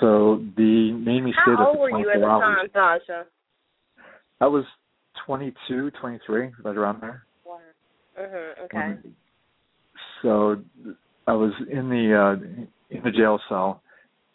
So 0.00 0.42
the 0.56 0.92
made 0.92 1.22
me 1.22 1.32
stay 1.32 1.52
How 1.56 1.56
there 1.56 1.66
old 1.66 1.78
were 1.78 1.90
you 1.90 2.10
at 2.10 2.20
the 2.20 2.26
time, 2.26 2.68
Sasha? 2.72 3.24
I 4.40 4.46
was 4.46 4.64
22, 5.26 5.90
23, 6.00 6.50
right 6.62 6.76
around 6.76 7.00
there. 7.00 7.24
Wow. 7.44 7.58
Mhm. 8.18 8.58
Okay. 8.64 9.10
So 10.22 10.56
I 11.26 11.32
was 11.32 11.52
in 11.70 11.88
the 11.88 12.14
uh 12.14 12.64
in 12.90 13.02
the 13.02 13.10
jail 13.10 13.40
cell 13.48 13.82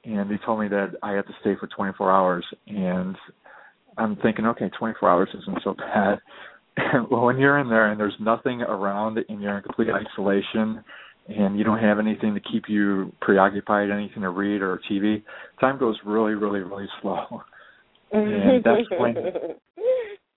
and 0.06 0.29
they 0.29 0.38
told 0.46 0.60
me 0.60 0.68
that 0.70 0.96
I 1.03 1.12
had 1.12 1.25
to 1.27 1.34
stay 1.41 1.56
for 1.60 1.68
24 1.68 2.12
hours 2.12 2.46
and 2.68 3.15
I'm 3.98 4.15
thinking 4.18 4.46
okay 4.48 4.70
24 4.77 5.10
hours 5.10 5.29
isn't 5.34 5.60
so 5.63 5.74
bad 5.74 6.20
well 7.12 7.25
when 7.25 7.38
you're 7.38 7.60
in 7.60 7.70
there 7.70 7.91
and 7.91 8.00
there's 8.00 8.15
nothing 8.20 8.62
around 8.62 9.20
and 9.29 9.41
you're 9.41 9.58
in 9.58 9.63
complete 9.63 9.89
isolation 9.89 10.84
and 11.27 11.58
you 11.58 11.63
don't 11.63 11.79
have 11.79 12.00
anything 12.00 12.34
to 12.34 12.39
keep 12.39 12.63
you 12.68 13.13
preoccupied 13.22 13.91
anything 13.91 14.24
to 14.24 14.29
read 14.29 14.62
or 14.62 14.79
TV 14.89 15.24
time 15.60 15.77
goes 15.77 15.98
really 16.06 16.34
really 16.34 16.62
really 16.62 16.88
slow 17.01 17.41
and 18.12 18.63
that's 18.63 18.89
when 18.98 19.15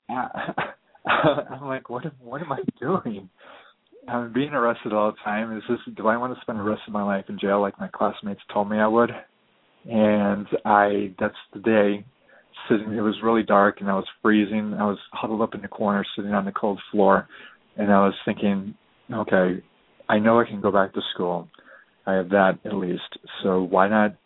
I, 0.08 0.52
I'm 1.08 1.66
like 1.66 1.88
what 1.90 2.04
am, 2.04 2.12
what 2.20 2.40
am 2.40 2.52
I 2.52 2.60
doing 2.80 3.28
I'm 4.08 4.32
being 4.32 4.50
arrested 4.50 4.92
all 4.92 5.12
the 5.12 5.18
time. 5.24 5.56
Is 5.56 5.62
this 5.68 5.78
do 5.96 6.08
I 6.08 6.16
want 6.16 6.34
to 6.34 6.40
spend 6.40 6.58
the 6.58 6.64
rest 6.64 6.82
of 6.86 6.92
my 6.92 7.02
life 7.02 7.26
in 7.28 7.38
jail 7.38 7.60
like 7.60 7.78
my 7.78 7.88
classmates 7.88 8.40
told 8.52 8.68
me 8.68 8.78
I 8.78 8.88
would? 8.88 9.10
And 9.84 10.46
I 10.64 11.14
that's 11.18 11.34
the 11.52 11.60
day 11.60 12.04
sitting 12.68 12.92
it 12.92 13.00
was 13.00 13.16
really 13.22 13.42
dark 13.42 13.80
and 13.80 13.88
I 13.88 13.94
was 13.94 14.06
freezing. 14.20 14.74
I 14.74 14.84
was 14.84 14.98
huddled 15.12 15.40
up 15.40 15.54
in 15.54 15.62
the 15.62 15.68
corner 15.68 16.04
sitting 16.16 16.32
on 16.32 16.44
the 16.44 16.52
cold 16.52 16.80
floor 16.90 17.28
and 17.76 17.92
I 17.92 18.00
was 18.00 18.14
thinking, 18.24 18.74
okay, 19.12 19.62
I 20.08 20.18
know 20.18 20.40
I 20.40 20.46
can 20.46 20.60
go 20.60 20.72
back 20.72 20.92
to 20.94 21.00
school. 21.14 21.48
I 22.06 22.14
have 22.14 22.30
that 22.30 22.58
at 22.64 22.74
least. 22.74 23.18
So 23.42 23.62
why 23.62 23.88
not 23.88 24.16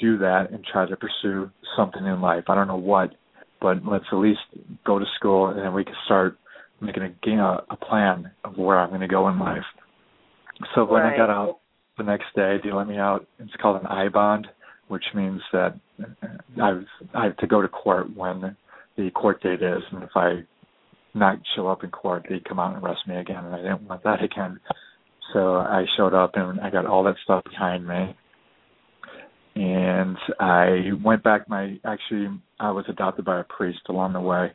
do 0.00 0.18
that 0.18 0.50
and 0.50 0.64
try 0.64 0.88
to 0.88 0.96
pursue 0.96 1.50
something 1.76 2.04
in 2.04 2.20
life? 2.20 2.44
I 2.48 2.56
don't 2.56 2.68
know 2.68 2.76
what, 2.76 3.12
but 3.60 3.78
let's 3.86 4.04
at 4.12 4.16
least 4.16 4.40
go 4.86 4.98
to 4.98 5.04
school 5.16 5.48
and 5.48 5.58
then 5.58 5.74
we 5.74 5.84
can 5.84 5.94
start 6.04 6.36
making 6.80 7.02
a, 7.02 7.30
a, 7.30 7.64
a 7.70 7.76
plan 7.76 8.30
of 8.44 8.56
where 8.56 8.78
I'm 8.78 8.88
going 8.88 9.00
to 9.00 9.08
go 9.08 9.28
in 9.28 9.38
life. 9.38 9.64
So 10.74 10.84
when 10.84 11.02
right. 11.02 11.14
I 11.14 11.16
got 11.16 11.30
out 11.30 11.58
the 11.98 12.04
next 12.04 12.26
day, 12.34 12.56
they 12.62 12.72
let 12.72 12.86
me 12.86 12.96
out. 12.96 13.26
It's 13.38 13.52
called 13.60 13.80
an 13.80 13.86
I 13.86 14.08
bond, 14.08 14.46
which 14.88 15.04
means 15.14 15.40
that 15.52 15.78
I 16.60 16.72
was, 16.72 16.84
I 17.14 17.24
have 17.24 17.36
to 17.38 17.46
go 17.46 17.62
to 17.62 17.68
court 17.68 18.14
when 18.16 18.56
the 18.96 19.10
court 19.10 19.42
date 19.42 19.62
is, 19.62 19.82
and 19.92 20.02
if 20.02 20.10
I 20.14 20.44
not 21.14 21.38
show 21.56 21.68
up 21.68 21.84
in 21.84 21.90
court, 21.90 22.26
they 22.28 22.40
come 22.46 22.58
out 22.58 22.74
and 22.74 22.84
arrest 22.84 23.00
me 23.06 23.16
again, 23.16 23.44
and 23.44 23.54
I 23.54 23.58
didn't 23.58 23.82
want 23.82 24.02
that 24.04 24.22
again. 24.22 24.60
So 25.32 25.56
I 25.56 25.84
showed 25.96 26.14
up 26.14 26.32
and 26.34 26.60
I 26.60 26.70
got 26.70 26.86
all 26.86 27.04
that 27.04 27.16
stuff 27.22 27.44
behind 27.44 27.86
me, 27.86 28.16
and 29.56 30.16
I 30.38 30.92
went 31.02 31.22
back. 31.22 31.48
My 31.48 31.78
actually, 31.84 32.28
I 32.58 32.70
was 32.70 32.84
adopted 32.88 33.24
by 33.24 33.40
a 33.40 33.44
priest 33.44 33.80
along 33.88 34.12
the 34.12 34.20
way, 34.20 34.52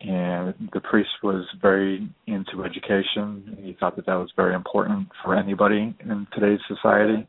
and 0.00 0.54
the 0.72 0.80
priest 0.80 1.10
was 1.22 1.44
very 1.60 2.08
into 2.26 2.64
education. 2.64 3.58
He 3.62 3.76
thought 3.78 3.96
that 3.96 4.06
that 4.06 4.14
was 4.14 4.32
very 4.36 4.54
important 4.54 5.08
for 5.22 5.34
anybody 5.34 5.94
in 6.00 6.26
today's 6.32 6.60
society. 6.68 7.26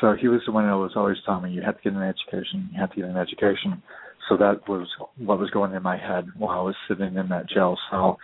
So 0.00 0.14
he 0.14 0.28
was 0.28 0.40
the 0.44 0.52
one 0.52 0.66
that 0.66 0.76
was 0.76 0.92
always 0.96 1.16
telling 1.24 1.44
me, 1.44 1.52
"You 1.52 1.62
have 1.62 1.76
to 1.76 1.82
get 1.82 1.92
an 1.92 2.02
education. 2.02 2.68
You 2.72 2.80
have 2.80 2.90
to 2.90 2.96
get 2.96 3.04
an 3.06 3.16
education." 3.16 3.82
So 4.28 4.36
that 4.38 4.68
was 4.68 4.88
what 5.18 5.38
was 5.38 5.50
going 5.50 5.72
in 5.72 5.82
my 5.82 5.96
head 5.96 6.26
while 6.36 6.58
I 6.58 6.62
was 6.62 6.76
sitting 6.88 7.16
in 7.16 7.28
that 7.28 7.48
jail 7.48 7.78
cell, 7.90 8.18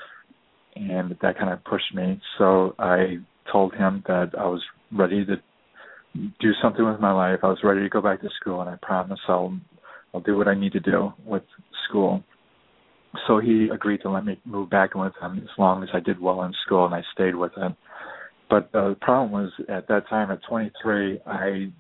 and 0.75 1.17
that 1.21 1.39
kind 1.39 1.51
of 1.51 1.63
pushed 1.65 1.95
me. 1.95 2.21
So 2.39 2.75
I 2.79 3.19
told 3.51 3.75
him 3.75 4.03
that 4.07 4.35
I 4.39 4.47
was 4.47 4.63
ready 4.91 5.25
to 5.27 5.41
do 6.15 6.53
something 6.63 6.85
with 6.85 7.01
my 7.01 7.13
life. 7.13 7.41
I 7.43 7.49
was 7.49 7.59
ready 7.63 7.81
to 7.83 7.89
go 7.89 8.01
back 8.01 8.21
to 8.21 8.29
school, 8.41 8.61
and 8.61 8.71
I 8.71 8.77
promise 8.83 9.21
I'll 9.29 9.59
I'll 10.15 10.21
do 10.21 10.37
what 10.37 10.49
I 10.49 10.55
need 10.55 10.73
to 10.73 10.81
do 10.81 11.13
with 11.25 11.43
school 11.89 12.23
so 13.27 13.39
he 13.39 13.69
agreed 13.73 14.03
to 14.03 14.11
let 14.11 14.25
me 14.25 14.41
move 14.45 14.71
back 14.71 14.95
with 14.95 15.13
him 15.21 15.39
as 15.39 15.59
long 15.59 15.83
as 15.83 15.91
I 15.93 16.01
did 16.01 16.21
well 16.21 16.43
in 16.43 16.53
school, 16.65 16.87
and 16.87 16.95
I 16.95 17.03
stayed 17.13 17.35
with 17.35 17.55
him. 17.55 17.77
But 18.49 18.71
uh, 18.75 18.91
the 18.91 18.97
problem 19.01 19.31
was 19.33 19.51
at 19.69 19.89
that 19.89 20.09
time, 20.09 20.31
at 20.31 20.41
23, 20.49 21.21
I 21.27 21.71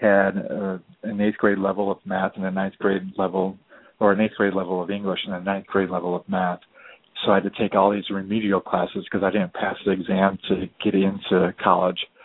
had 0.00 0.30
uh, 0.38 0.78
an 1.02 1.20
eighth 1.20 1.36
grade 1.38 1.58
level 1.58 1.90
of 1.90 1.98
math 2.04 2.32
and 2.36 2.44
a 2.44 2.50
ninth 2.50 2.74
grade 2.78 3.12
level, 3.16 3.56
or 4.00 4.12
an 4.12 4.20
eighth 4.20 4.34
grade 4.36 4.54
level 4.54 4.82
of 4.82 4.90
English 4.90 5.20
and 5.26 5.34
a 5.34 5.40
ninth 5.40 5.66
grade 5.66 5.90
level 5.90 6.16
of 6.16 6.28
math. 6.28 6.60
So 7.24 7.32
I 7.32 7.36
had 7.36 7.44
to 7.44 7.50
take 7.50 7.74
all 7.74 7.92
these 7.92 8.08
remedial 8.10 8.60
classes 8.60 9.04
because 9.04 9.24
I 9.24 9.30
didn't 9.30 9.52
pass 9.52 9.76
the 9.84 9.92
exam 9.92 10.38
to 10.48 10.66
get 10.82 10.94
into 10.94 11.54
college. 11.62 11.98
So 11.98 12.19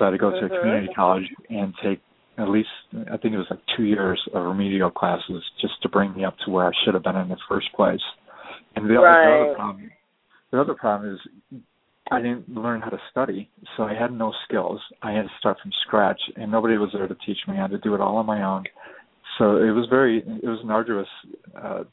I 0.00 0.06
had 0.06 0.12
to 0.12 0.18
go 0.18 0.30
mm-hmm. 0.30 0.46
to 0.48 0.54
a 0.54 0.58
community 0.60 0.92
college 0.94 1.28
and 1.48 1.74
take 1.82 2.00
at 2.38 2.48
least 2.48 2.68
I 3.12 3.16
think 3.18 3.34
it 3.34 3.38
was 3.38 3.46
like 3.50 3.60
two 3.76 3.84
years 3.84 4.20
of 4.32 4.46
remedial 4.46 4.90
classes 4.90 5.42
just 5.60 5.74
to 5.82 5.88
bring 5.88 6.14
me 6.14 6.24
up 6.24 6.36
to 6.44 6.50
where 6.50 6.66
I 6.66 6.72
should 6.84 6.94
have 6.94 7.02
been 7.02 7.16
in 7.16 7.28
the 7.28 7.36
first 7.48 7.66
place. 7.74 8.00
And 8.76 8.88
the, 8.88 8.94
right. 8.94 9.26
the 9.26 9.44
other 9.44 9.54
problem, 9.54 9.90
the 10.52 10.60
other 10.60 10.74
problem 10.74 11.14
is 11.14 11.60
I 12.10 12.20
didn't 12.20 12.48
learn 12.48 12.80
how 12.80 12.90
to 12.90 12.98
study, 13.10 13.50
so 13.76 13.84
I 13.84 13.94
had 13.94 14.12
no 14.12 14.32
skills. 14.44 14.80
I 15.02 15.12
had 15.12 15.22
to 15.22 15.30
start 15.38 15.58
from 15.62 15.70
scratch, 15.86 16.20
and 16.36 16.50
nobody 16.50 16.76
was 16.76 16.90
there 16.92 17.06
to 17.06 17.16
teach 17.26 17.38
me. 17.46 17.54
I 17.58 17.62
had 17.62 17.70
to 17.70 17.78
do 17.78 17.94
it 17.94 18.00
all 18.00 18.16
on 18.16 18.26
my 18.26 18.42
own. 18.42 18.64
So 19.38 19.56
it 19.58 19.70
was 19.70 19.86
very, 19.88 20.18
it 20.18 20.48
was 20.48 20.60
an 20.62 20.70
arduous 20.70 21.06
uh, 21.56 21.84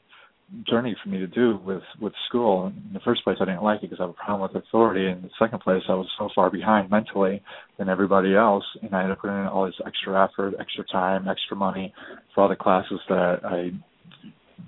journey 0.66 0.96
for 1.02 1.10
me 1.10 1.18
to 1.18 1.26
do 1.26 1.58
with 1.64 1.82
with 2.00 2.12
school. 2.28 2.66
In 2.66 2.92
the 2.92 3.00
first 3.00 3.22
place, 3.24 3.36
I 3.40 3.44
didn't 3.44 3.62
like 3.62 3.82
it 3.82 3.90
because 3.90 3.98
I 4.00 4.04
have 4.04 4.10
a 4.10 4.24
problem 4.24 4.50
with 4.50 4.62
authority. 4.62 5.06
In 5.06 5.22
the 5.22 5.30
second 5.38 5.60
place, 5.60 5.82
I 5.88 5.94
was 5.94 6.08
so 6.18 6.28
far 6.34 6.50
behind 6.50 6.90
mentally 6.90 7.42
than 7.78 7.88
everybody 7.88 8.34
else, 8.34 8.64
and 8.82 8.94
I 8.94 9.02
had 9.02 9.08
to 9.08 9.16
put 9.16 9.28
in 9.30 9.46
all 9.46 9.66
this 9.66 9.74
extra 9.86 10.24
effort, 10.24 10.54
extra 10.58 10.84
time, 10.84 11.28
extra 11.28 11.56
money 11.56 11.92
for 12.34 12.42
all 12.42 12.48
the 12.48 12.56
classes 12.56 13.00
that 13.08 13.40
I 13.44 13.70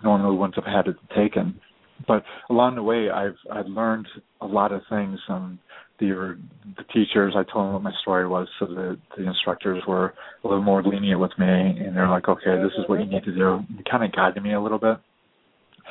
normally 0.03 0.37
wouldn't 0.37 0.57
have 0.57 0.65
had 0.65 0.85
to 0.85 0.95
taken. 1.17 1.61
But 2.07 2.25
along 2.49 2.77
the 2.77 2.83
way, 2.83 3.11
I've 3.11 3.37
I've 3.51 3.67
learned 3.67 4.07
a 4.41 4.47
lot 4.47 4.73
of 4.73 4.83
things. 4.91 5.19
Um, 5.29 5.59
the 5.99 6.39
the 6.77 6.85
teachers, 6.95 7.35
I 7.37 7.45
told 7.51 7.67
them 7.67 7.73
what 7.75 7.83
my 7.83 7.93
story 8.03 8.27
was, 8.29 8.49
so 8.59 8.67
the 8.67 8.99
the 9.17 9.27
instructors 9.27 9.83
were 9.89 10.15
a 10.45 10.49
little 10.49 10.63
more 10.63 10.83
lenient 10.83 11.21
with 11.21 11.33
me, 11.39 11.47
and 11.47 11.97
they're 11.97 12.09
like, 12.09 12.29
okay, 12.29 12.57
this 12.57 12.73
is 12.79 12.87
what 12.87 13.01
you 13.01 13.07
need 13.07 13.25
to 13.25 13.35
do. 13.35 13.61
Kind 13.91 14.05
of 14.05 14.13
guided 14.13 14.43
me 14.43 14.53
a 14.53 14.61
little 14.61 14.79
bit 14.79 14.99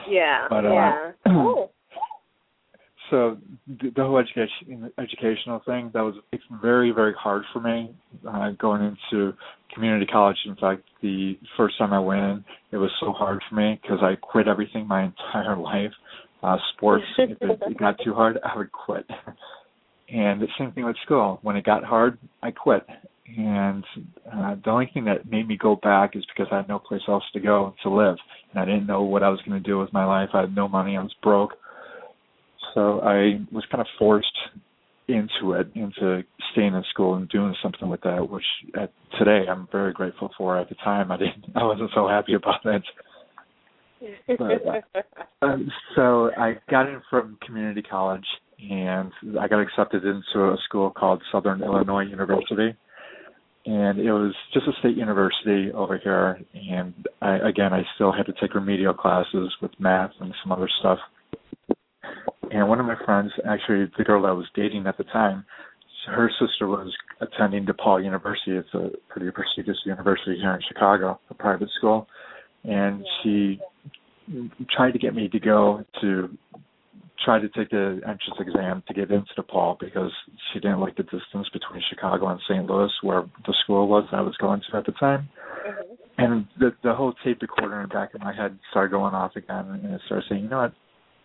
yeah. 0.10 0.48
But, 0.50 0.66
uh, 0.66 0.74
yeah. 0.74 1.12
cool. 1.28 1.72
So 3.10 3.38
the, 3.68 3.90
the 3.96 4.04
whole 4.04 4.20
education 4.20 4.92
educational 5.00 5.62
thing 5.66 5.90
that 5.94 6.02
was 6.02 6.16
it's 6.32 6.44
very 6.62 6.92
very 6.92 7.14
hard 7.20 7.44
for 7.52 7.60
me 7.60 7.96
uh, 8.28 8.52
going 8.60 8.84
into 8.84 9.34
community 9.74 10.06
college. 10.06 10.38
In 10.46 10.56
fact, 10.56 10.84
the 11.02 11.38
first 11.58 11.78
time 11.78 11.92
I 11.92 12.00
went 12.00 12.22
in, 12.22 12.46
it 12.72 12.78
was 12.78 12.92
so 13.00 13.12
hard 13.12 13.42
for 13.50 13.56
me 13.56 13.80
because 13.82 14.00
I 14.02 14.16
quit 14.16 14.48
everything 14.48 14.88
my 14.88 15.04
entire 15.34 15.58
life. 15.58 15.92
Uh, 16.42 16.56
sports, 16.74 17.04
if 17.18 17.32
it, 17.42 17.60
it 17.68 17.78
got 17.78 17.98
too 18.02 18.14
hard, 18.14 18.40
I 18.46 18.58
would 18.58 18.72
quit. 18.72 19.06
And 20.12 20.42
the 20.42 20.48
same 20.58 20.72
thing 20.72 20.86
with 20.86 20.96
school. 21.06 21.40
When 21.44 21.56
it 21.56 21.64
got 21.64 21.84
hard, 21.84 22.18
I 22.42 22.50
quit. 22.52 22.84
And 23.38 23.84
Uh, 24.32 24.56
the 24.64 24.70
only 24.70 24.90
thing 24.94 25.06
that 25.06 25.30
made 25.30 25.48
me 25.48 25.58
go 25.58 25.76
back 25.76 26.16
is 26.16 26.24
because 26.26 26.48
I 26.52 26.58
had 26.58 26.68
no 26.68 26.80
place 26.80 27.02
else 27.08 27.24
to 27.34 27.40
go 27.40 27.74
to 27.84 27.90
live, 27.90 28.18
and 28.52 28.60
I 28.62 28.66
didn't 28.66 28.86
know 28.86 29.02
what 29.02 29.24
I 29.24 29.30
was 29.30 29.42
going 29.42 29.62
to 29.62 29.68
do 29.68 29.80
with 29.80 29.92
my 29.92 30.06
life. 30.06 30.30
I 30.34 30.42
had 30.42 30.56
no 30.56 30.68
money. 30.68 30.96
I 30.96 31.02
was 31.02 31.16
broke, 31.24 31.54
so 32.74 33.02
I 33.02 33.42
was 33.52 33.66
kind 33.72 33.82
of 33.82 33.88
forced 33.98 34.38
into 35.08 35.54
it, 35.54 35.68
into 35.74 36.24
staying 36.52 36.76
in 36.76 36.84
school 36.92 37.16
and 37.16 37.28
doing 37.30 37.56
something 37.62 37.90
with 37.90 38.02
that, 38.02 38.30
which 38.30 38.46
at, 38.80 38.92
today 39.18 39.46
I'm 39.50 39.68
very 39.72 39.92
grateful 39.94 40.30
for. 40.38 40.58
At 40.58 40.70
the 40.70 40.76
time, 40.76 41.12
I 41.12 41.18
didn't, 41.18 41.46
I 41.56 41.64
wasn't 41.64 41.90
so 41.96 42.08
happy 42.08 42.36
about 42.36 42.64
it. 42.66 42.84
But, 44.28 45.04
uh, 45.42 45.58
so 45.96 46.32
I 46.38 46.58
got 46.70 46.88
in 46.88 47.02
from 47.10 47.38
community 47.46 47.82
college, 47.82 48.26
and 48.70 49.12
I 49.40 49.48
got 49.48 49.60
accepted 49.60 50.04
into 50.06 50.46
a 50.46 50.58
school 50.66 50.92
called 50.92 51.22
Southern 51.32 51.64
Illinois 51.64 52.04
University, 52.04 52.78
and 53.66 54.00
it 54.00 54.12
was 54.12 54.34
just 54.54 54.68
a 54.68 54.72
state 54.80 54.98
university 54.98 55.72
over 55.74 55.98
here. 55.98 56.40
And 56.54 56.94
I, 57.22 57.38
again, 57.38 57.74
I 57.74 57.84
still 57.96 58.12
had 58.12 58.26
to 58.26 58.34
take 58.40 58.56
remedial 58.56 58.94
classes 58.94 59.54
with 59.62 59.72
math 59.80 60.12
and 60.20 60.34
some 60.44 60.52
other 60.52 60.70
stuff 60.80 61.00
and 62.52 62.68
one 62.68 62.80
of 62.80 62.86
my 62.86 62.96
friends, 63.06 63.32
actually 63.48 63.92
the 63.98 64.04
girl 64.04 64.26
I 64.26 64.32
was 64.32 64.46
dating 64.56 64.88
at 64.88 64.98
the 64.98 65.04
time, 65.06 65.46
her 66.08 66.32
sister 66.40 66.68
was 66.68 66.92
attending 67.22 67.66
DePaul 67.66 68.04
University. 68.04 68.54
It's 68.54 68.74
a 68.74 68.90
pretty 69.10 69.30
prestigious 69.32 69.78
university 69.86 70.38
here 70.40 70.54
in 70.54 70.62
Chicago, 70.68 71.20
a 71.30 71.34
private 71.36 71.70
school, 71.78 72.08
and 72.64 73.06
she 73.22 73.60
tried 74.76 74.92
to 74.92 75.00
get 75.00 75.14
me 75.14 75.28
to 75.28 75.40
go 75.40 75.84
to 76.02 76.30
try 77.24 77.40
to 77.40 77.50
take 77.50 77.70
the 77.70 78.02
entrance 78.04 78.40
exam 78.40 78.84
to 78.88 78.94
get 78.94 79.12
into 79.12 79.30
DePaul 79.38 79.80
because 79.80 80.12
she 80.52 80.60
didn't 80.60 80.80
like 80.80 80.96
the 80.96 81.04
distance 81.04 81.48
between 81.52 81.82
Chicago 81.90 82.28
and 82.28 82.40
St. 82.48 82.66
Louis, 82.66 82.92
where 83.02 83.24
the 83.46 83.54
school 83.64 83.88
was 83.88 84.08
that 84.12 84.18
I 84.18 84.22
was 84.22 84.38
going 84.38 84.62
to 84.70 84.78
at 84.78 84.86
the 84.86 84.94
time. 84.94 85.30
Mm-hmm. 85.68 85.94
And 86.18 86.48
the 86.60 86.72
the 86.84 86.94
whole 86.94 87.14
tape 87.24 87.42
recorder 87.42 87.82
in 87.82 87.90
the 87.90 87.94
back 87.94 88.14
of 88.14 88.22
my 88.22 88.34
head 88.36 88.58
started 88.72 88.92
going 88.92 89.14
off 89.14 89.36
again, 89.36 89.66
and 89.84 89.94
it 89.94 90.02
started 90.06 90.26
saying, 90.30 90.44
"You 90.44 90.50
know 90.50 90.60
what? 90.60 90.74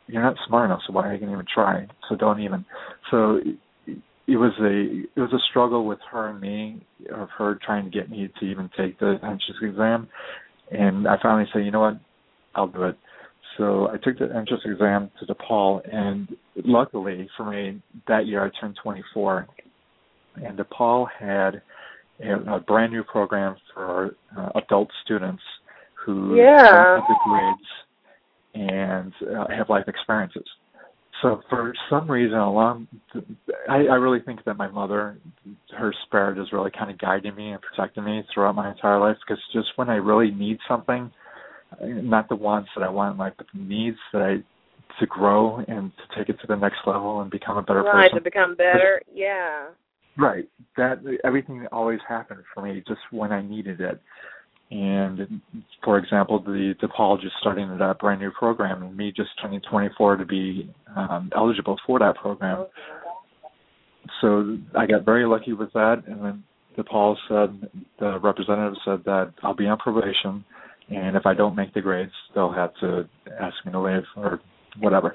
you're 0.07 0.23
not 0.23 0.37
smart 0.47 0.67
enough, 0.67 0.81
so 0.87 0.93
why 0.93 1.09
are 1.09 1.15
you 1.15 1.21
going 1.21 1.31
to 1.31 1.37
even 1.37 1.47
try? 1.53 1.87
So 2.09 2.17
don't 2.17 2.41
even. 2.41 2.65
So 3.11 3.41
it 3.87 4.37
was 4.37 4.53
a 4.61 5.03
it 5.19 5.21
was 5.21 5.33
a 5.33 5.43
struggle 5.51 5.87
with 5.87 5.99
her 6.11 6.29
and 6.29 6.41
me 6.41 6.83
of 7.15 7.29
her 7.39 7.59
trying 7.65 7.85
to 7.85 7.91
get 7.91 8.11
me 8.11 8.31
to 8.41 8.47
even 8.47 8.71
take 8.77 8.99
the 8.99 9.15
entrance 9.23 9.43
exam, 9.63 10.09
and 10.71 11.07
I 11.09 11.17
finally 11.23 11.49
said, 11.53 11.65
you 11.65 11.71
know 11.71 11.81
what, 11.81 12.01
I'll 12.55 12.69
do 12.69 12.85
it. 12.85 12.97
So 13.57 13.89
I 13.89 13.97
took 13.99 14.19
the 14.19 14.25
entrance 14.25 14.63
exam 14.65 15.11
to 15.21 15.27
DePaul, 15.27 15.81
and 15.93 16.29
luckily 16.65 17.29
for 17.37 17.51
me, 17.51 17.81
that 18.09 18.27
year 18.27 18.45
I 18.45 18.51
turned 18.61 18.77
24, 18.83 19.47
and 20.37 20.59
DePaul 20.59 21.07
had 21.19 21.63
a, 22.21 22.57
a 22.57 22.61
brand 22.61 22.93
new 22.93 23.05
program 23.05 23.57
for 23.73 24.17
uh, 24.37 24.51
adult 24.57 24.89
students 25.05 25.43
who 26.05 26.37
yeah. 26.37 26.63
don't 26.63 27.01
have 27.01 27.05
the 27.09 27.17
grades 27.29 27.69
and 28.55 29.13
uh, 29.37 29.47
have 29.57 29.69
life 29.69 29.85
experiences. 29.89 30.45
So 31.23 31.41
for 31.49 31.73
some 31.89 32.11
reason 32.11 32.37
along, 32.39 32.89
I, 33.69 33.87
I 33.87 33.95
really 33.95 34.21
think 34.21 34.45
that 34.45 34.57
my 34.57 34.69
mother, 34.69 35.17
her 35.77 35.95
spirit 36.07 36.39
is 36.39 36.53
really 36.53 36.71
kind 36.77 36.91
of 36.91 36.99
guiding 36.99 37.35
me 37.35 37.53
and 37.53 37.61
protecting 37.63 38.05
me 38.05 38.25
throughout 38.33 38.55
my 38.55 38.71
entire 38.71 38.99
life. 39.01 39.17
Because 39.27 39.43
just 39.53 39.69
when 39.77 39.89
I 39.89 39.95
really 39.95 40.31
need 40.33 40.59
something, 40.69 41.11
not 41.83 42.29
the 42.29 42.37
wants 42.37 42.71
that 42.77 42.83
I 42.83 42.89
want 42.89 43.15
in 43.15 43.19
life, 43.19 43.35
but 43.37 43.47
the 43.53 43.61
needs 43.61 43.99
that 44.13 44.23
I 44.23 44.37
to 45.01 45.07
grow 45.07 45.57
and 45.67 45.91
to 45.97 46.19
take 46.19 46.29
it 46.29 46.41
to 46.41 46.47
the 46.47 46.57
next 46.57 46.79
level 46.87 47.21
and 47.21 47.31
become 47.31 47.57
a 47.57 47.63
better 47.63 47.83
right, 47.83 47.93
person. 47.93 48.01
Right, 48.01 48.15
to 48.15 48.21
become 48.21 48.55
better. 48.55 49.03
Yeah. 49.13 49.69
Right. 50.17 50.49
That 50.77 51.01
everything 51.25 51.67
always 51.73 51.99
happened 52.09 52.41
for 52.53 52.63
me 52.63 52.83
just 52.87 53.01
when 53.11 53.33
I 53.33 53.43
needed 53.43 53.81
it. 53.81 54.01
And 54.71 55.41
for 55.85 55.99
example, 55.99 56.41
the 56.41 56.75
DePaul 56.83 57.21
just 57.21 57.35
starting 57.41 57.77
that 57.79 57.99
brand 57.99 58.21
new 58.21 58.31
program, 58.31 58.83
and 58.83 58.97
me 58.97 59.13
just 59.15 59.31
turning 59.41 59.61
24 59.71 60.17
to 60.17 60.25
be 60.25 60.73
um, 60.97 61.31
eligible 61.37 61.79
for 61.87 61.99
that 61.99 62.17
program. 62.17 62.67
So 64.21 64.59
I 64.77 64.87
got 64.87 65.05
very 65.05 65.27
lucky 65.27 65.53
with 65.53 65.73
that, 65.75 66.03
and 66.07 66.25
then 66.25 66.45
DePaul 66.79 67.17
said 67.29 67.71
the 68.01 68.19
representative 68.21 68.75
said 68.85 69.05
that 69.05 69.33
I'll 69.43 69.55
be 69.55 69.67
on 69.67 69.79
probation, 69.79 70.45
and 70.89 71.17
if 71.17 71.27
I 71.27 71.35
don't 71.35 71.55
make 71.55 71.73
the 71.75 71.81
grades, 71.81 72.13
they'll 72.35 72.53
have 72.53 72.73
to 72.81 73.09
ask 73.41 73.55
me 73.65 73.73
to 73.73 73.81
leave 73.81 74.03
or 74.17 74.41
whatever. 74.81 75.15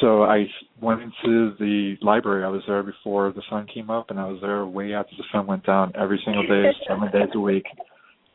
So 0.00 0.22
I 0.22 0.46
went 0.80 1.02
into 1.02 1.54
the 1.58 1.96
library. 2.00 2.44
I 2.44 2.48
was 2.48 2.62
there 2.66 2.82
before 2.82 3.32
the 3.32 3.42
sun 3.50 3.66
came 3.72 3.90
up, 3.90 4.10
and 4.10 4.18
I 4.18 4.26
was 4.26 4.40
there 4.40 4.64
way 4.64 4.94
after 4.94 5.14
the 5.16 5.24
sun 5.32 5.46
went 5.46 5.66
down 5.66 5.92
every 6.00 6.20
single 6.24 6.46
day, 6.46 6.70
seven 6.88 7.10
days 7.12 7.28
a 7.34 7.40
week 7.40 7.64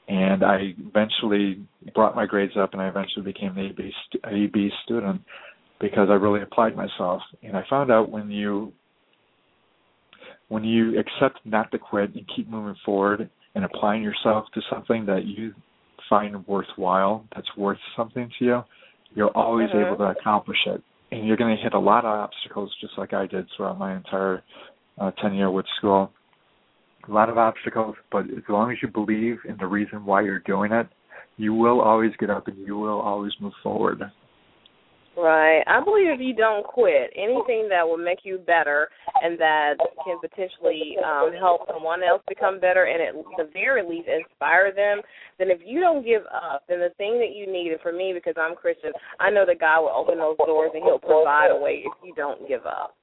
and 0.08 0.44
I 0.44 0.74
eventually 0.78 1.66
brought 1.94 2.16
my 2.16 2.26
grades 2.26 2.54
up, 2.60 2.74
and 2.74 2.82
I 2.82 2.88
eventually 2.88 3.26
became 3.26 3.58
an 3.58 3.66
AB, 3.66 3.92
AB 4.24 4.70
student 4.84 5.22
because 5.80 6.10
I 6.10 6.14
really 6.14 6.42
applied 6.42 6.76
myself. 6.76 7.22
And 7.44 7.58
I 7.58 7.64
found 7.70 7.92
out 7.92 8.10
when 8.10 8.30
you 8.30 8.72
when 10.48 10.64
you 10.64 11.00
accept 11.00 11.40
not 11.44 11.72
to 11.72 11.80
quit 11.80 12.14
and 12.14 12.24
keep 12.36 12.48
moving 12.48 12.76
forward 12.86 13.28
and 13.56 13.66
applying 13.66 14.04
yourself 14.04 14.46
to 14.54 14.62
something 14.72 15.06
that 15.08 15.26
you 15.26 15.56
find 16.10 16.46
worthwhile, 16.48 17.26
that's 17.36 17.48
worth 17.58 17.78
something 17.96 18.30
to 18.40 18.46
you, 18.46 18.62
you're 19.14 19.36
always 19.36 19.70
mm-hmm. 19.70 19.86
able 19.86 19.98
to 19.98 20.20
accomplish 20.20 20.58
it. 20.68 20.82
And 21.12 21.28
you're 21.28 21.38
going 21.38 21.56
to 21.56 21.62
hit 21.62 21.74
a 21.74 21.80
lot 21.80 22.04
of 22.04 22.12
obstacles, 22.12 22.74
just 22.82 22.94
like 22.98 23.14
I 23.14 23.28
did 23.28 23.46
throughout 23.56 23.78
my 23.78 23.96
entire 23.96 24.44
uh, 25.00 25.12
tenure 25.22 25.52
with 25.52 25.66
school 25.78 26.12
a 27.08 27.12
lot 27.12 27.30
of 27.30 27.38
obstacles, 27.38 27.96
but 28.12 28.26
as 28.26 28.44
long 28.50 28.72
as 28.72 28.78
you 28.82 28.88
believe 28.88 29.38
in 29.48 29.58
the 29.60 29.68
reason 29.68 30.06
why 30.06 30.22
you're 30.22 30.40
doing 30.40 30.72
it, 30.72 30.88
you 31.38 31.54
will 31.54 31.82
always 31.82 32.12
get 32.20 32.30
up 32.30 32.48
and 32.48 32.58
you 32.58 32.78
will 32.78 33.00
always 33.00 33.34
move 33.40 33.54
forward. 33.62 34.02
Right. 35.18 35.64
I 35.66 35.80
believe 35.84 36.12
if 36.12 36.20
you 36.20 36.36
don't 36.36 36.66
quit, 36.66 37.12
anything 37.16 37.70
that 37.70 37.88
will 37.88 37.98
make 37.98 38.20
you 38.24 38.38
better 38.38 38.90
and 39.24 39.40
that 39.40 39.76
can 40.04 40.20
potentially 40.20 40.98
um, 41.00 41.32
help 41.40 41.68
someone 41.72 42.04
else 42.04 42.22
become 42.28 42.60
better 42.60 42.84
and 42.84 43.02
at 43.02 43.16
the 43.38 43.50
very 43.54 43.82
least 43.88 44.10
inspire 44.12 44.76
them, 44.76 45.00
then 45.40 45.48
if 45.50 45.60
you 45.66 45.80
don't 45.80 46.04
give 46.04 46.24
up, 46.28 46.64
then 46.68 46.80
the 46.80 46.92
thing 46.98 47.16
that 47.20 47.32
you 47.32 47.48
need, 47.48 47.72
and 47.72 47.80
for 47.80 47.94
me, 47.94 48.12
because 48.14 48.36
I'm 48.36 48.56
Christian, 48.56 48.92
I 49.20 49.32
know 49.32 49.46
that 49.48 49.60
God 49.60 49.88
will 49.88 49.96
open 49.96 50.20
those 50.20 50.38
doors 50.38 50.72
and 50.74 50.84
He'll 50.84 51.00
provide 51.00 51.52
a 51.52 51.56
way 51.56 51.84
if 51.88 51.94
you 52.04 52.14
don't 52.14 52.48
give 52.48 52.66
up. 52.66 52.96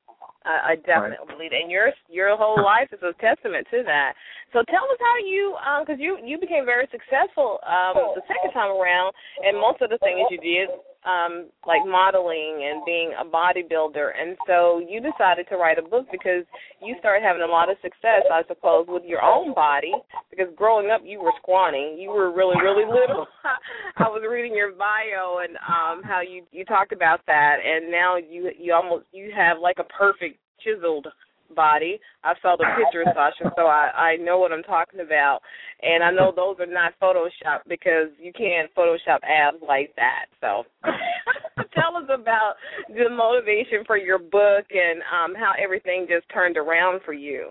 I, 0.45 0.75
I 0.75 0.77
definitely 0.83 1.23
right. 1.23 1.39
believe, 1.39 1.53
and 1.55 1.71
your 1.71 1.95
your 2.11 2.37
whole 2.37 2.59
life 2.59 2.91
is 2.91 2.99
a 3.03 3.15
testament 3.23 3.67
to 3.71 3.83
that. 3.87 4.15
So 4.53 4.67
tell 4.67 4.83
us 4.91 4.99
how 4.99 5.17
you, 5.23 5.55
because 5.87 5.99
um, 5.99 6.03
you 6.03 6.19
you 6.19 6.39
became 6.39 6.67
very 6.67 6.91
successful 6.91 7.63
um, 7.63 8.19
the 8.19 8.27
second 8.27 8.51
time 8.51 8.75
around, 8.75 9.15
and 9.47 9.55
most 9.55 9.81
of 9.83 9.91
the 9.91 10.03
things 10.03 10.27
you 10.35 10.43
did, 10.43 10.67
um, 11.05 11.51
like 11.67 11.83
modeling 11.87 12.63
and 12.63 12.85
being 12.85 13.13
a 13.19 13.25
bodybuilder, 13.25 14.11
and 14.19 14.37
so 14.47 14.79
you 14.79 15.01
decided 15.01 15.49
to 15.49 15.57
write 15.57 15.79
a 15.79 15.83
book 15.83 16.07
because 16.11 16.45
you 16.81 16.95
started 16.99 17.23
having 17.25 17.43
a 17.43 17.51
lot 17.51 17.71
of 17.71 17.77
success, 17.83 18.23
I 18.31 18.43
suppose, 18.49 18.87
with 18.89 19.03
your 19.05 19.23
own 19.23 19.55
body. 19.55 19.93
Because 20.31 20.47
growing 20.57 20.91
up, 20.91 21.03
you 21.05 21.21
were 21.21 21.33
squatting, 21.41 21.97
you 21.99 22.11
were 22.11 22.33
really 22.33 22.57
really 22.61 22.85
little. 22.85 23.27
I 23.97 24.09
was 24.09 24.23
reading 24.29 24.55
your 24.55 24.73
bio 24.73 25.43
and 25.43 25.57
um, 25.57 26.03
how 26.05 26.21
you 26.21 26.45
you 26.53 26.65
talked 26.65 26.93
about 26.93 27.21
that, 27.27 27.57
and 27.65 27.91
now 27.91 28.17
you 28.17 28.51
you 28.59 28.73
almost 28.73 29.07
you 29.13 29.33
have 29.35 29.59
like 29.61 29.79
a 29.79 29.85
perfect 29.85 30.39
chiseled 30.63 31.09
body. 31.55 32.01
I 32.25 32.35
saw 32.43 32.57
the 32.57 32.67
picture, 32.77 33.05
Sasha, 33.15 33.53
so 33.57 33.67
I 33.67 33.91
I 33.95 34.17
know 34.17 34.39
what 34.39 34.53
I'm 34.53 34.63
talking 34.63 35.01
about, 35.01 35.41
and 35.83 36.03
I 36.03 36.11
know 36.11 36.33
those 36.35 36.57
are 36.61 36.73
not 36.73 36.95
Photoshop 37.01 37.61
because 37.69 38.09
you 38.21 38.33
can't 38.33 38.73
Photoshop 38.75 39.19
abs 39.23 39.63
like 39.67 39.95
that. 39.97 40.27
So, 40.41 40.65
tell 41.75 41.97
us 41.97 42.09
about 42.13 42.55
the 42.89 43.09
motivation 43.11 43.85
for 43.87 43.97
your 43.97 44.19
book 44.19 44.67
and 44.71 45.03
um 45.03 45.35
how 45.35 45.53
everything 45.63 46.07
just 46.09 46.29
turned 46.33 46.57
around 46.57 47.01
for 47.05 47.13
you. 47.13 47.49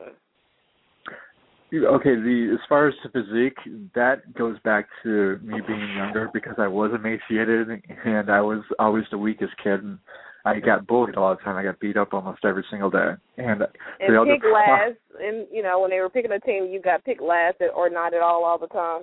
Okay, 1.74 2.16
the 2.16 2.50
as 2.54 2.60
far 2.68 2.90
as 2.90 2.94
the 3.02 3.10
physique, 3.10 3.90
that 3.96 4.34
goes 4.34 4.58
back 4.66 4.90
to 5.04 5.40
me 5.42 5.62
being 5.66 5.96
younger 5.96 6.30
because 6.34 6.56
I 6.58 6.68
was 6.68 6.92
emaciated 6.94 7.70
and 8.04 8.30
I 8.30 8.42
was 8.42 8.62
always 8.78 9.06
the 9.10 9.18
weakest 9.18 9.54
kid. 9.64 9.82
And 9.82 9.98
I 10.46 10.60
got 10.60 10.88
bullied 10.88 11.16
all 11.16 11.36
the 11.36 11.42
time. 11.42 11.56
I 11.56 11.64
got 11.64 11.80
beat 11.80 11.98
up 11.98 12.14
almost 12.14 12.44
every 12.44 12.66
single 12.70 12.90
day. 12.90 13.12
And, 13.38 13.48
and 13.48 13.62
the 13.62 14.26
pick 14.26 14.44
other, 14.44 14.52
last, 14.54 14.98
and 15.20 15.48
you 15.52 15.64
know 15.64 15.80
when 15.80 15.92
they 15.92 16.00
were 16.00 16.10
picking 16.10 16.32
a 16.32 16.40
team, 16.40 16.68
you 16.72 16.82
got 16.82 17.04
picked 17.04 17.22
last 17.22 17.58
or 17.76 17.90
not 17.90 18.14
at 18.14 18.22
all 18.22 18.44
all 18.44 18.58
the 18.58 18.68
time. 18.68 19.02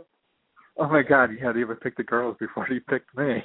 Oh 0.77 0.89
my 0.89 1.03
God! 1.03 1.31
You 1.31 1.39
had 1.45 1.53
to 1.53 1.59
even 1.59 1.77
pick 1.77 1.97
the 1.97 2.05
girls 2.05 2.37
before 2.39 2.67
you 2.71 2.81
picked 2.89 3.17
me. 3.17 3.43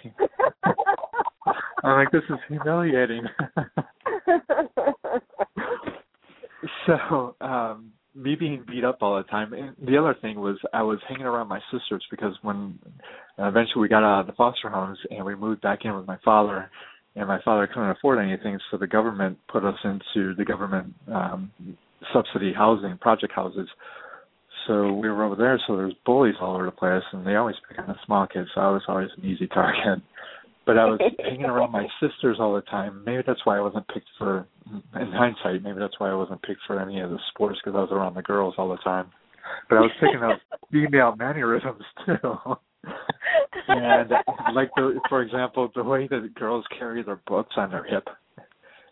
I'm 1.84 1.98
like, 1.98 2.12
this 2.12 2.24
is 2.30 2.38
humiliating. 2.48 3.24
so, 6.88 7.36
um 7.42 7.92
me 8.16 8.36
being 8.36 8.64
beat 8.68 8.84
up 8.84 9.00
all 9.02 9.18
the 9.18 9.24
time. 9.24 9.54
And 9.54 9.76
the 9.88 9.98
other 9.98 10.16
thing 10.22 10.40
was 10.40 10.58
I 10.74 10.84
was 10.84 11.00
hanging 11.08 11.26
around 11.26 11.48
my 11.48 11.60
sisters 11.72 12.04
because 12.12 12.34
when 12.42 12.78
uh, 13.40 13.48
eventually 13.48 13.82
we 13.82 13.88
got 13.88 14.04
out 14.04 14.22
of 14.22 14.28
the 14.28 14.34
foster 14.34 14.70
homes 14.70 15.00
and 15.10 15.26
we 15.26 15.36
moved 15.36 15.62
back 15.62 15.80
in 15.84 15.96
with 15.96 16.06
my 16.06 16.18
father, 16.24 16.70
and 17.16 17.28
my 17.28 17.40
father 17.44 17.68
couldn't 17.68 17.90
afford 17.92 18.20
anything, 18.20 18.58
so 18.72 18.78
the 18.78 18.88
government 18.88 19.38
put 19.52 19.64
us 19.64 19.78
into 19.84 20.34
the 20.36 20.46
government 20.46 20.94
um, 21.14 21.52
subsidy 22.12 22.54
housing, 22.54 22.98
project 22.98 23.34
houses. 23.34 23.68
so 24.68 24.94
we 24.94 25.10
were 25.10 25.24
over 25.24 25.36
there. 25.36 25.60
So 25.68 25.76
there's 25.78 25.94
bullies 26.06 26.36
all 26.42 26.56
over 26.56 26.66
the 26.66 26.72
place, 26.72 27.04
and 27.12 27.26
they 27.26 27.36
always 27.36 27.56
pick 27.68 27.80
on 27.80 27.88
the 27.88 27.96
small 28.06 28.28
kids. 28.28 28.50
So 28.56 28.62
I 28.62 28.70
was 28.70 28.82
always 28.88 29.10
an 29.18 29.26
easy 29.26 29.48
target. 29.48 30.02
But 30.66 30.78
I 30.78 30.86
was 30.86 30.98
hanging 31.20 31.44
around 31.44 31.74
my 31.74 31.86
sisters 32.00 32.38
all 32.40 32.56
the 32.56 32.62
time. 32.62 33.04
Maybe 33.06 33.22
that's 33.28 33.46
why 33.46 33.58
I 33.58 33.60
wasn't 33.60 33.86
picked 33.90 34.08
for. 34.18 34.48
In 34.96 35.12
hindsight, 35.12 35.62
maybe 35.62 35.78
that's 35.78 36.00
why 36.00 36.10
I 36.10 36.14
wasn't 36.14 36.42
picked 36.42 36.62
for 36.66 36.80
any 36.80 37.02
of 37.02 37.10
the 37.10 37.20
sports 37.34 37.60
because 37.62 37.76
I 37.78 37.82
was 37.82 37.90
around 37.92 38.16
the 38.16 38.22
girls 38.22 38.56
all 38.58 38.70
the 38.70 38.78
time. 38.78 39.08
But 39.70 39.76
I 39.76 39.82
was 39.82 39.92
picking 40.00 40.24
up 40.24 40.40
female 40.72 41.18
mannerisms 41.18 41.84
too. 42.06 42.56
And 43.68 44.12
like 44.54 44.70
the, 44.76 45.00
for 45.10 45.22
example, 45.22 45.70
the 45.76 45.84
way 45.84 46.08
that 46.08 46.36
girls 46.36 46.66
carry 46.78 47.04
their 47.04 47.20
books 47.28 47.54
on 47.58 47.72
their 47.72 47.84
hip 47.84 48.08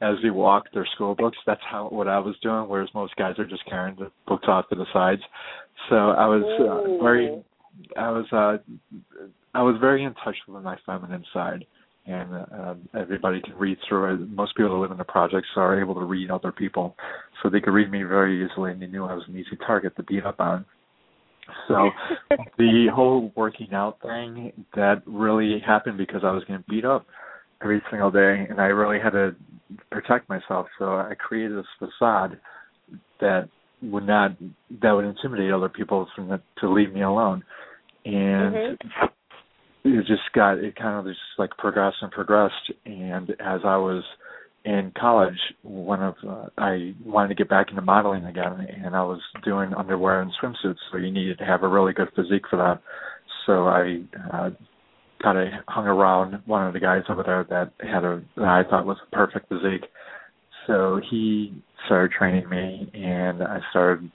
as 0.02 0.16
they 0.24 0.30
walk 0.30 0.66
their 0.74 0.88
school 0.96 1.16
books. 1.16 1.38
That's 1.46 1.62
how 1.70 1.88
what 1.90 2.08
I 2.08 2.20
was 2.20 2.36
doing, 2.42 2.68
whereas 2.68 2.90
most 2.94 3.16
guys 3.16 3.38
are 3.38 3.46
just 3.46 3.66
carrying 3.68 3.96
the 3.98 4.12
books 4.28 4.46
off 4.48 4.68
to 4.70 4.76
the 4.76 4.86
sides. 4.92 5.22
So 5.90 5.96
I 5.96 6.26
was 6.26 6.44
uh, 6.60 7.04
very, 7.04 7.44
I 7.98 8.10
was, 8.10 8.26
uh, 8.32 8.58
I 9.54 9.62
was 9.62 9.76
very 9.80 10.04
in 10.04 10.14
touch 10.24 10.36
with 10.48 10.64
my 10.64 10.78
feminine 10.86 11.24
side, 11.34 11.66
and 12.06 12.34
uh, 12.34 12.76
everybody 13.00 13.42
can 13.42 13.56
read 13.56 13.78
through 13.88 14.16
it. 14.16 14.30
Most 14.30 14.56
people 14.56 14.72
that 14.72 14.78
live 14.78 14.92
in 14.92 14.98
the 14.98 15.04
projects 15.04 15.50
are 15.56 15.80
able 15.80 15.96
to 15.96 16.04
read 16.04 16.32
other 16.32 16.52
people, 16.52 16.96
so 17.42 17.50
they 17.50 17.60
could 17.60 17.74
read 17.74 17.92
me 17.92 18.04
very 18.04 18.44
easily, 18.44 18.72
and 18.72 18.82
they 18.82 18.88
knew 18.88 19.06
I 19.06 19.14
was 19.14 19.24
an 19.28 19.38
easy 19.38 19.58
target 19.66 19.96
to 19.98 20.04
beat 20.04 20.26
up 20.26 20.40
on. 20.40 20.66
So 21.68 21.90
the 22.58 22.88
whole 22.94 23.32
working 23.36 23.74
out 23.74 24.02
thing 24.02 24.52
that 24.76 25.02
really 25.06 25.62
happened 25.66 25.98
because 25.98 26.22
I 26.24 26.32
was 26.32 26.44
getting 26.44 26.64
beat 26.70 26.86
up 26.86 27.06
every 27.62 27.82
single 27.90 28.12
day, 28.12 28.46
and 28.50 28.60
I 28.60 28.66
really 28.66 29.00
had 29.02 29.12
to 29.12 29.36
protect 29.92 30.30
myself. 30.30 30.68
So 30.80 30.86
I 30.86 31.14
created 31.18 31.58
this 31.58 31.66
facade 31.80 32.40
that 33.20 33.50
would 33.84 34.06
not 34.06 34.32
that 34.82 34.92
would 34.92 35.06
intimidate 35.06 35.52
other 35.52 35.70
people 35.70 36.08
from 36.16 36.30
the, 36.30 36.42
to 36.60 36.72
leave 36.72 36.94
me 36.94 37.02
alone, 37.02 37.44
and 38.06 38.78
mm-hmm. 38.78 39.08
it 39.86 40.06
just 40.08 40.22
got 40.34 40.58
it 40.58 40.76
kind 40.76 41.00
of 41.00 41.06
just 41.06 41.20
like 41.38 41.52
progressed 41.58 41.98
and 42.02 42.12
progressed. 42.12 42.72
And 42.86 43.30
as 43.32 43.62
I 43.64 43.78
was 43.78 44.04
in 44.64 44.92
college, 45.00 45.38
one 45.64 46.04
of 46.04 46.16
uh, 46.28 46.46
I 46.58 46.94
wanted 47.04 47.30
to 47.30 47.36
get 47.36 47.50
back 47.50 47.70
into 47.70 47.82
modeling 47.82 48.26
again, 48.26 48.68
and 48.84 48.96
I 48.96 49.02
was 49.04 49.20
doing 49.44 49.74
underwear 49.74 50.22
and 50.22 50.32
swimsuits, 50.42 50.78
so 50.92 50.98
you 50.98 51.12
needed 51.12 51.40
to 51.40 51.46
have 51.46 51.64
a 51.64 51.68
really 51.68 51.94
good 51.94 52.10
physique 52.16 52.44
for 52.50 52.58
that. 52.58 52.82
So 53.46 53.68
I 53.68 54.02
uh, 54.32 54.50
kind 55.22 55.38
of 55.38 55.48
hung 55.68 55.88
around 55.88 56.42
one 56.46 56.68
of 56.68 56.74
the 56.74 56.80
guys 56.80 57.04
over 57.10 57.24
there 57.24 57.46
that 57.50 57.72
had 57.88 58.04
a 58.04 58.22
that 58.38 58.46
I 58.46 58.64
thought 58.70 58.86
was 58.86 58.98
a 59.12 59.16
perfect 59.16 59.50
physique. 59.50 59.90
So 60.68 61.02
he 61.10 61.54
started 61.88 62.12
training 62.12 62.48
me, 62.48 62.92
and 62.94 63.42
I 63.42 63.60
started 63.72 64.12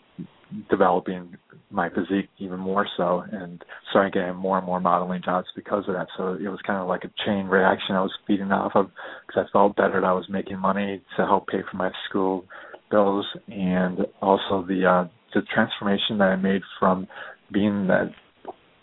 developing 0.70 1.37
my 1.70 1.88
physique 1.90 2.29
even 2.38 2.61
more 2.61 2.87
so, 2.96 3.24
and 3.33 3.64
starting 3.90 4.12
getting 4.12 4.37
more 4.37 4.59
and 4.59 4.66
more 4.66 4.81
modeling 4.81 5.22
jobs 5.24 5.48
because 5.57 5.85
of 5.88 5.94
that. 5.94 6.07
So 6.16 6.35
it 6.35 6.48
was 6.48 6.61
kind 6.66 6.81
of 6.81 6.88
like 6.88 7.05
a 7.05 7.11
chain 7.24 7.46
reaction 7.46 7.96
I 7.96 8.02
was 8.02 8.14
feeding 8.26 8.52
off 8.52 8.72
of 8.74 8.90
because 9.26 9.46
I 9.48 9.52
felt 9.52 9.76
better 9.76 10.00
that 10.00 10.07
I 10.07 10.12
was 10.12 10.26
making 10.29 10.59
money 10.59 11.02
to 11.16 11.26
help 11.26 11.48
pay 11.48 11.61
for 11.70 11.76
my 11.76 11.90
school 12.09 12.44
bills, 12.90 13.26
and 13.48 13.98
also 14.22 14.64
the 14.66 14.87
uh, 14.87 15.09
the 15.35 15.42
transformation 15.52 16.18
that 16.18 16.29
I 16.29 16.37
made 16.37 16.62
from 16.79 17.07
being 17.52 17.87
that 17.88 18.12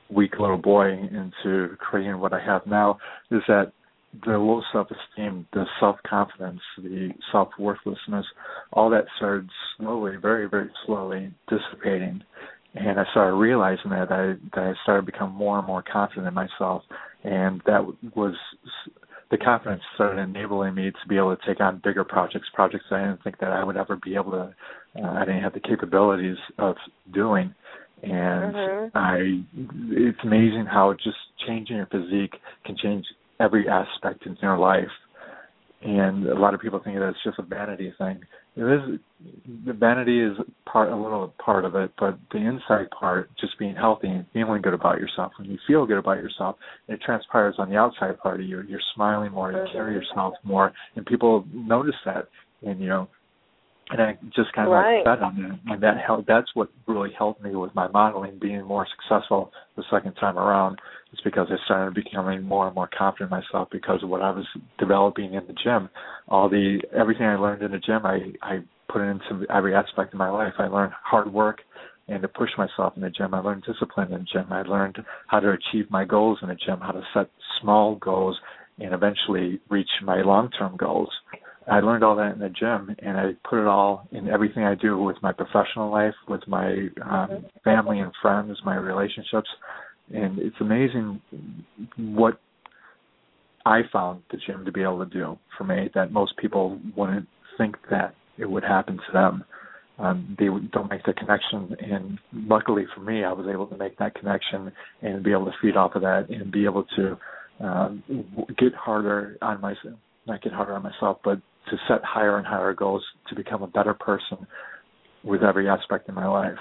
weak 0.10 0.34
little 0.40 0.58
boy 0.58 0.90
into 0.92 1.76
creating 1.78 2.20
what 2.20 2.34
I 2.34 2.44
have 2.44 2.66
now 2.68 2.98
is 3.32 3.42
that 3.48 3.72
the 4.26 4.38
low 4.38 4.62
self 4.72 4.88
esteem, 4.92 5.48
the 5.54 5.66
self 5.80 5.98
confidence, 6.08 6.62
the 6.78 7.10
self 7.32 7.50
worthlessness, 7.58 8.26
all 8.72 8.90
that 8.92 9.06
started 9.18 9.50
slowly, 9.78 10.18
very, 10.22 10.48
very 10.48 10.70
slowly 10.86 11.34
dissipating. 11.50 12.22
And 12.76 13.00
I 13.00 13.04
started 13.12 13.36
realizing 13.36 13.92
that 13.92 14.12
I 14.12 14.34
that 14.56 14.64
I 14.64 14.74
started 14.84 15.06
becoming 15.06 15.36
more 15.36 15.60
and 15.60 15.68
more 15.68 15.84
confident 15.84 16.28
in 16.28 16.34
myself, 16.34 16.84
and 17.24 17.62
that 17.66 17.86
was 18.16 18.36
the 19.30 19.38
confidence 19.38 19.82
started 19.96 20.22
enabling 20.22 20.76
me 20.76 20.92
to 20.92 21.08
be 21.08 21.18
able 21.18 21.36
to 21.36 21.46
take 21.46 21.60
on 21.60 21.82
bigger 21.84 22.04
projects, 22.04 22.48
projects 22.54 22.86
I 22.92 23.00
didn't 23.00 23.24
think 23.24 23.40
that 23.40 23.52
I 23.52 23.64
would 23.64 23.78
ever 23.78 23.98
be 24.04 24.16
able 24.16 24.32
to. 24.32 24.56
Uh, 24.96 25.12
I 25.12 25.26
didn't 25.26 25.42
have 25.42 25.54
the 25.54 25.60
capabilities 25.60 26.38
of 26.60 26.76
doing, 27.14 27.54
and 28.04 28.54
mm-hmm. 28.54 28.98
I 28.98 29.44
it's 29.92 30.20
amazing 30.24 30.66
how 30.66 30.94
just 30.94 31.18
changing 31.48 31.78
your 31.78 31.88
physique 31.88 32.36
can 32.66 32.76
change 32.78 33.06
every 33.40 33.68
aspect 33.68 34.26
in 34.26 34.38
your 34.42 34.58
life. 34.58 34.92
And 35.86 36.28
a 36.28 36.40
lot 36.40 36.54
of 36.54 36.62
people 36.62 36.80
think 36.84 36.98
that 36.98 37.10
it's 37.10 37.24
just 37.26 37.40
a 37.40 37.44
vanity 37.44 37.94
thing. 37.98 38.22
It 38.56 38.62
is 38.62 39.00
the 39.66 39.74
vanity 39.74 40.22
is 40.22 40.38
part 40.66 40.92
a 40.92 40.96
little 40.96 41.34
part 41.44 41.66
of 41.66 41.76
it, 41.76 41.92
but 42.00 42.18
the 42.32 42.38
inside 42.38 42.90
part, 42.98 43.30
just 43.40 43.58
being 43.60 43.76
healthy 43.76 44.08
and 44.08 44.26
feeling 44.32 44.62
good 44.62 44.74
about 44.74 45.00
yourself. 45.00 45.34
When 45.38 45.50
you 45.50 45.58
feel 45.68 45.86
good 45.86 45.98
about 45.98 46.18
yourself, 46.18 46.56
it 46.88 47.02
transpires 47.06 47.56
on 47.58 47.70
the 47.70 47.76
outside 47.76 48.18
part 48.20 48.40
of 48.40 48.46
you. 48.46 48.62
You're 48.68 48.80
smiling 48.96 49.32
more, 49.32 49.52
you 49.52 49.66
carry 49.74 49.94
yourself 49.94 50.36
more, 50.44 50.72
and 50.96 51.06
people 51.06 51.46
notice 51.54 51.96
that. 52.06 52.30
And 52.62 52.80
you 52.80 52.88
know, 52.88 53.10
and 53.90 54.02
I 54.02 54.18
just 54.36 54.54
kind 54.54 54.68
of 54.68 54.74
right. 54.74 54.98
like 54.98 55.06
bet 55.06 55.24
on 55.24 55.42
that, 55.42 55.74
and 55.74 55.84
that 55.84 55.96
helped. 56.06 56.28
That's 56.28 56.48
what 56.54 56.70
really 56.88 57.12
helped 57.18 57.44
me 57.44 57.56
with 57.56 57.76
my 57.76 57.88
modeling 57.90 58.40
being 58.42 58.64
more 58.64 58.88
successful 58.96 59.52
the 59.76 59.84
second 59.92 60.14
time 60.14 60.38
around. 60.38 60.80
Is 61.14 61.20
because 61.24 61.48
I 61.52 61.64
started 61.66 61.94
becoming 61.94 62.42
more 62.42 62.66
and 62.66 62.76
more 62.76 62.90
confident 62.98 63.32
in 63.32 63.38
myself 63.40 63.70
because 63.72 64.02
of 64.02 64.10
what 64.10 64.24
I 64.24 64.32
was 64.32 64.46
developing 64.80 65.36
in 65.36 65.46
the 65.46 65.54
gym. 65.64 65.90
All 66.28 66.50
the 66.50 66.80
everything 66.98 67.28
I 67.28 67.36
learned 67.36 67.62
in 67.62 67.72
the 67.72 67.78
gym, 67.78 68.04
I 68.04 68.34
I 68.42 68.60
put 68.92 69.02
it 69.02 69.06
into 69.06 69.46
every 69.52 69.76
aspect 69.76 70.14
of 70.14 70.20
my 70.20 70.30
life. 70.30 70.54
I 70.58 70.68
learned 70.68 70.94
hard 71.04 71.32
work 71.32 71.60
and 72.08 72.22
to 72.22 72.28
push 72.28 72.50
myself 72.58 72.94
in 72.96 73.04
the 73.04 73.10
gym. 73.10 73.34
I 73.34 73.40
learned 73.40 73.64
discipline 73.64 74.12
in 74.12 74.20
the 74.20 74.26
gym. 74.32 74.52
I 74.52 74.64
learned 74.64 74.98
how 75.28 75.40
to 75.40 75.52
achieve 75.52 75.90
my 75.90 76.04
goals 76.04 76.40
in 76.42 76.50
the 76.50 76.56
gym, 76.56 76.80
how 76.80 76.92
to 76.92 77.04
set 77.14 77.30
small 77.62 77.96
goals 77.96 78.38
and 78.80 78.94
eventually 78.94 79.60
reach 79.70 79.90
my 80.04 80.22
long 80.22 80.50
term 80.52 80.76
goals. 80.78 81.10
I 81.72 81.80
learned 81.80 82.04
all 82.04 82.16
that 82.18 82.34
in 82.34 82.40
the 82.40 82.50
gym, 82.50 82.94
and 83.00 83.18
I 83.18 83.32
put 83.50 83.62
it 83.62 83.68
all 83.68 84.08
in 84.12 84.28
everything 84.28 84.64
I 84.64 84.76
do 84.76 84.98
with 84.98 85.16
my 85.22 85.32
professional 85.32 85.90
life, 85.92 86.16
with 86.28 86.46
my 86.48 86.88
um, 87.06 87.46
family 87.64 88.00
and 88.00 88.12
friends, 88.22 88.58
my 88.66 88.76
relationships, 88.76 89.48
and 90.12 90.40
it's 90.40 90.56
amazing 90.60 91.22
what 91.98 92.40
I 93.66 93.82
found 93.92 94.24
the 94.32 94.38
gym 94.46 94.66
to 94.66 94.72
be 94.72 94.82
able 94.82 95.06
to 95.06 95.12
do 95.12 95.38
for 95.58 95.64
me 95.64 95.90
that 95.96 96.12
most 96.12 96.36
people 96.38 96.80
wouldn't 96.96 97.28
think 97.58 97.78
that 97.90 98.16
it 98.38 98.50
would 98.50 98.64
happen 98.64 98.98
to 98.98 99.14
them. 99.14 99.44
Um, 100.00 100.36
they 100.40 100.48
don't 100.72 100.90
make 100.90 101.04
the 101.06 101.14
connection, 101.14 101.76
and 101.80 102.18
luckily 102.34 102.86
for 102.96 103.02
me, 103.02 103.24
I 103.24 103.32
was 103.32 103.48
able 103.48 103.68
to 103.68 103.78
make 103.78 103.98
that 104.00 104.16
connection 104.16 104.72
and 105.02 105.24
be 105.24 105.32
able 105.32 105.46
to 105.46 105.52
feed 105.62 105.78
off 105.78 105.96
of 105.96 106.02
that 106.02 106.30
and 106.30 106.52
be 106.52 106.66
able 106.66 106.86
to 106.96 107.18
um, 107.60 108.04
get 108.58 108.74
harder 108.74 109.38
on 109.42 109.62
myself, 109.62 110.00
not 110.26 110.42
get 110.42 110.52
harder 110.52 110.74
on 110.74 110.82
myself, 110.82 111.20
but 111.24 111.40
to 111.70 111.78
set 111.88 112.04
higher 112.04 112.38
and 112.38 112.48
higher 112.48 112.74
goals 112.74 113.04
to 113.30 113.36
become 113.36 113.62
a 113.62 113.68
better 113.68 113.94
person 113.94 114.48
with 115.24 115.44
every 115.44 115.70
aspect 115.70 116.10
of 116.10 116.16
my 116.16 116.28
life. 116.28 116.58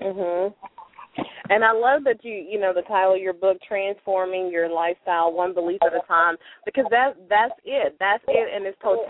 Mhm. 0.00 0.54
And 1.50 1.64
I 1.64 1.72
love 1.72 2.04
that 2.04 2.24
you, 2.24 2.32
you 2.32 2.60
know, 2.60 2.72
the 2.72 2.82
title 2.82 3.14
of 3.14 3.20
your 3.20 3.32
book, 3.32 3.58
"Transforming 3.66 4.50
Your 4.50 4.68
Lifestyle 4.68 5.32
One 5.32 5.52
Belief 5.52 5.80
at 5.84 5.94
a 5.94 6.00
Time," 6.06 6.36
because 6.64 6.86
that 6.90 7.16
that's 7.28 7.54
it. 7.64 7.96
That's 7.98 8.22
it 8.28 8.54
in 8.54 8.66
its 8.66 8.78
total 8.82 9.04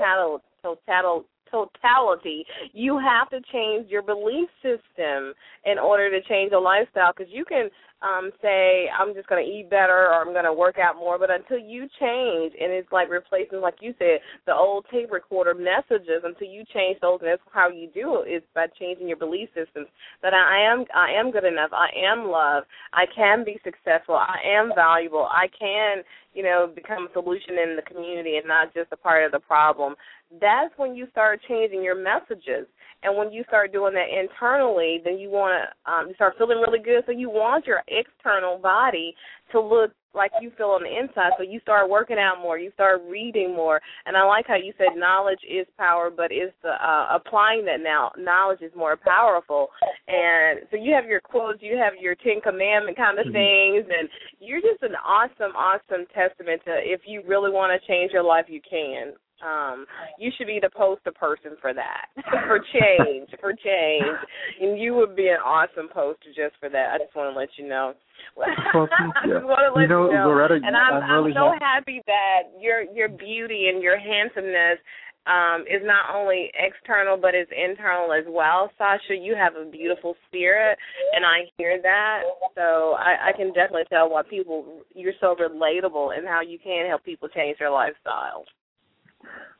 total 0.62 1.24
totality. 1.50 2.44
You 2.72 2.98
have 2.98 3.28
to 3.30 3.40
change 3.52 3.90
your 3.90 4.02
belief 4.02 4.48
system 4.62 5.34
in 5.64 5.78
order 5.78 6.10
to 6.10 6.26
change 6.28 6.52
a 6.52 6.58
lifestyle 6.58 7.12
because 7.16 7.32
you 7.32 7.44
can 7.44 7.68
um 8.02 8.30
say 8.40 8.88
I'm 8.98 9.14
just 9.14 9.28
going 9.28 9.44
to 9.44 9.50
eat 9.50 9.68
better 9.68 10.08
or 10.08 10.14
I'm 10.14 10.32
going 10.32 10.46
to 10.46 10.52
work 10.52 10.76
out 10.78 10.96
more, 10.96 11.18
but 11.18 11.30
until 11.30 11.58
you 11.58 11.88
change 12.00 12.54
and 12.58 12.72
it's 12.72 12.90
like 12.92 13.10
replacing 13.10 13.60
like 13.60 13.76
you 13.80 13.94
said 13.98 14.20
the 14.46 14.54
old 14.54 14.86
tape 14.90 15.12
recorder 15.12 15.54
messages 15.54 16.24
until 16.24 16.48
you 16.48 16.64
change 16.72 16.98
those 17.00 17.18
and 17.20 17.28
that's 17.28 17.42
how 17.52 17.68
you 17.68 17.88
do 17.92 18.22
it 18.22 18.30
is 18.30 18.42
by 18.54 18.66
changing 18.78 19.08
your 19.08 19.18
belief 19.18 19.48
systems 19.54 19.88
that 20.22 20.32
I 20.32 20.72
am 20.72 20.84
I 20.94 21.12
am 21.12 21.30
good 21.30 21.44
enough, 21.44 21.70
I 21.72 21.88
am 21.98 22.28
loved, 22.28 22.66
I 22.92 23.04
can 23.14 23.44
be 23.44 23.60
successful, 23.64 24.14
I 24.16 24.38
am 24.46 24.72
valuable, 24.74 25.28
I 25.30 25.46
can 25.58 26.02
you 26.34 26.44
know, 26.44 26.70
become 26.72 27.08
a 27.08 27.12
solution 27.12 27.58
in 27.58 27.76
the 27.76 27.82
community 27.82 28.36
and 28.36 28.46
not 28.46 28.72
just 28.72 28.92
a 28.92 28.96
part 28.96 29.24
of 29.24 29.32
the 29.32 29.40
problem. 29.40 29.94
That's 30.40 30.72
when 30.76 30.94
you 30.94 31.06
start 31.10 31.40
changing 31.48 31.82
your 31.82 32.00
messages. 32.00 32.66
And 33.02 33.16
when 33.16 33.32
you 33.32 33.44
start 33.48 33.72
doing 33.72 33.94
that 33.94 34.08
internally, 34.12 35.00
then 35.02 35.18
you 35.18 35.30
want 35.30 35.56
to 35.56 35.90
um, 35.90 36.08
you 36.08 36.14
start 36.14 36.34
feeling 36.36 36.58
really 36.58 36.78
good. 36.78 37.02
So 37.06 37.12
you 37.12 37.30
want 37.30 37.66
your 37.66 37.82
external 37.88 38.58
body 38.58 39.14
to 39.52 39.60
look 39.60 39.92
like 40.14 40.32
you 40.40 40.50
feel 40.56 40.68
on 40.68 40.82
the 40.82 40.98
inside. 40.98 41.32
So 41.38 41.44
you 41.44 41.60
start 41.60 41.88
working 41.88 42.18
out 42.18 42.42
more, 42.42 42.58
you 42.58 42.70
start 42.74 43.00
reading 43.08 43.54
more, 43.54 43.80
and 44.06 44.16
I 44.16 44.24
like 44.24 44.46
how 44.46 44.56
you 44.56 44.72
said 44.76 44.96
knowledge 44.98 45.38
is 45.48 45.66
power, 45.78 46.10
but 46.10 46.30
it's 46.30 46.54
the 46.62 46.70
uh, 46.70 47.14
applying 47.14 47.64
that 47.66 47.80
now 47.80 48.10
knowledge 48.18 48.60
is 48.60 48.72
more 48.76 48.96
powerful. 48.96 49.68
And 50.08 50.60
so 50.70 50.76
you 50.76 50.92
have 50.94 51.06
your 51.06 51.20
quotes, 51.20 51.62
you 51.62 51.76
have 51.76 51.94
your 52.00 52.16
Ten 52.16 52.40
Commandment 52.42 52.96
kind 52.96 53.18
of 53.18 53.26
mm-hmm. 53.26 53.86
things, 53.86 53.86
and 53.98 54.08
you're 54.40 54.60
just 54.60 54.82
an 54.82 54.96
awesome, 54.96 55.54
awesome 55.56 56.06
testament 56.12 56.62
to 56.64 56.72
if 56.82 57.02
you 57.06 57.22
really 57.26 57.50
want 57.50 57.70
to 57.72 57.86
change 57.86 58.12
your 58.12 58.24
life, 58.24 58.46
you 58.48 58.60
can. 58.68 59.12
Um, 59.40 59.86
you 60.18 60.30
should 60.36 60.46
be 60.46 60.60
the 60.60 60.70
poster 60.76 61.12
person 61.12 61.56
for 61.60 61.72
that, 61.72 62.06
for 62.46 62.60
change, 62.72 63.28
for 63.40 63.52
change, 63.52 64.18
and 64.60 64.78
you 64.78 64.94
would 64.94 65.16
be 65.16 65.28
an 65.28 65.40
awesome 65.44 65.88
poster 65.92 66.28
just 66.28 66.60
for 66.60 66.68
that. 66.68 66.92
I 66.94 66.98
just 66.98 67.16
want 67.16 67.32
to 67.32 67.38
let 67.38 67.48
you 67.56 67.68
know. 67.68 67.94
Well, 68.36 68.48
I 68.48 69.26
just 69.26 69.44
want 69.44 69.64
to 69.64 69.72
let 69.72 69.82
you 69.82 69.88
know, 69.88 70.06
you 70.06 70.16
know. 70.16 70.28
Loretta, 70.28 70.60
and 70.62 70.76
I'm, 70.76 71.02
I'm 71.02 71.24
really 71.24 71.32
so 71.32 71.52
happy. 71.58 71.64
happy 71.64 72.02
that 72.06 72.60
your 72.60 72.82
your 72.82 73.08
beauty 73.08 73.70
and 73.72 73.82
your 73.82 73.98
handsomeness 73.98 74.78
um, 75.26 75.62
is 75.68 75.80
not 75.84 76.14
only 76.14 76.50
external 76.56 77.16
but 77.16 77.34
is 77.34 77.48
internal 77.52 78.12
as 78.12 78.24
well. 78.28 78.70
Sasha, 78.78 79.14
you 79.16 79.34
have 79.36 79.54
a 79.56 79.70
beautiful 79.70 80.16
spirit, 80.26 80.78
and 81.14 81.24
I 81.24 81.48
hear 81.56 81.80
that. 81.82 82.22
So 82.54 82.96
I, 82.98 83.30
I 83.30 83.32
can 83.36 83.48
definitely 83.48 83.88
tell 83.88 84.10
why 84.10 84.22
people 84.28 84.84
you're 84.94 85.16
so 85.20 85.34
relatable 85.36 86.16
and 86.16 86.26
how 86.26 86.40
you 86.40 86.58
can 86.58 86.88
help 86.88 87.04
people 87.04 87.28
change 87.28 87.58
their 87.58 87.70
lifestyle. 87.70 88.44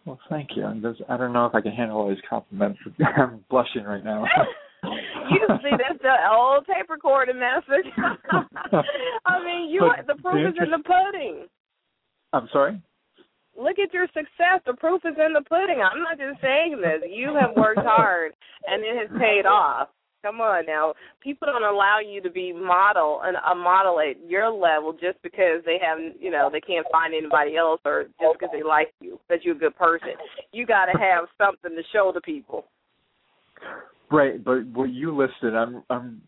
Well, 0.04 0.18
thank 0.28 0.50
you. 0.56 0.64
And 0.66 0.84
I 1.08 1.16
don't 1.16 1.32
know 1.32 1.46
if 1.46 1.54
I 1.54 1.60
can 1.60 1.72
handle 1.72 1.98
all 1.98 2.08
these 2.08 2.18
compliments. 2.28 2.78
I'm 3.16 3.44
blushing 3.50 3.84
right 3.84 4.04
now. 4.04 4.24
you 5.30 5.46
see, 5.62 5.70
that's 5.70 6.00
the 6.02 6.14
old 6.32 6.66
tape 6.66 6.88
recording 6.88 7.38
message. 7.38 7.90
I 9.26 9.44
mean, 9.44 9.70
you 9.70 9.80
But 9.80 10.06
the 10.06 10.20
proof 10.22 10.48
is 10.48 10.54
in 10.62 10.70
the 10.70 10.82
pudding. 10.82 11.46
I'm 12.32 12.48
sorry. 12.52 12.80
Look 13.60 13.78
at 13.78 13.92
your 13.92 14.06
success. 14.08 14.62
The 14.64 14.74
proof 14.74 15.02
is 15.04 15.16
in 15.18 15.34
the 15.34 15.42
pudding. 15.42 15.82
I'm 15.82 16.02
not 16.02 16.18
just 16.18 16.40
saying 16.40 16.80
this. 16.80 17.08
You 17.10 17.36
have 17.38 17.56
worked 17.56 17.80
hard, 17.84 18.32
and 18.66 18.82
it 18.82 18.96
has 18.96 19.20
paid 19.20 19.44
off. 19.44 19.88
Come 20.22 20.40
on 20.42 20.66
now. 20.66 20.92
People 21.22 21.46
don't 21.46 21.64
allow 21.64 21.98
you 21.98 22.20
to 22.20 22.30
be 22.30 22.52
model 22.52 23.22
and 23.24 23.36
a 23.36 23.54
model 23.54 24.00
at 24.00 24.16
your 24.28 24.50
level 24.50 24.92
just 24.92 25.20
because 25.22 25.62
they 25.64 25.78
have 25.80 25.98
you 26.20 26.30
know, 26.30 26.50
they 26.52 26.60
can't 26.60 26.86
find 26.92 27.14
anybody 27.14 27.56
else 27.56 27.80
or 27.86 28.04
just 28.20 28.38
because 28.38 28.50
they 28.52 28.62
like 28.62 28.92
you, 29.00 29.18
that 29.30 29.44
you're 29.44 29.56
a 29.56 29.58
good 29.58 29.76
person. 29.76 30.10
You 30.52 30.66
gotta 30.66 30.92
have 30.98 31.24
something 31.38 31.70
to 31.70 31.82
show 31.92 32.12
the 32.14 32.20
people. 32.20 32.66
Right, 34.10 34.42
but 34.44 34.66
what 34.66 34.90
you 34.90 35.16
listed, 35.16 35.54
I'm 35.54 35.82
I'm 35.88 36.20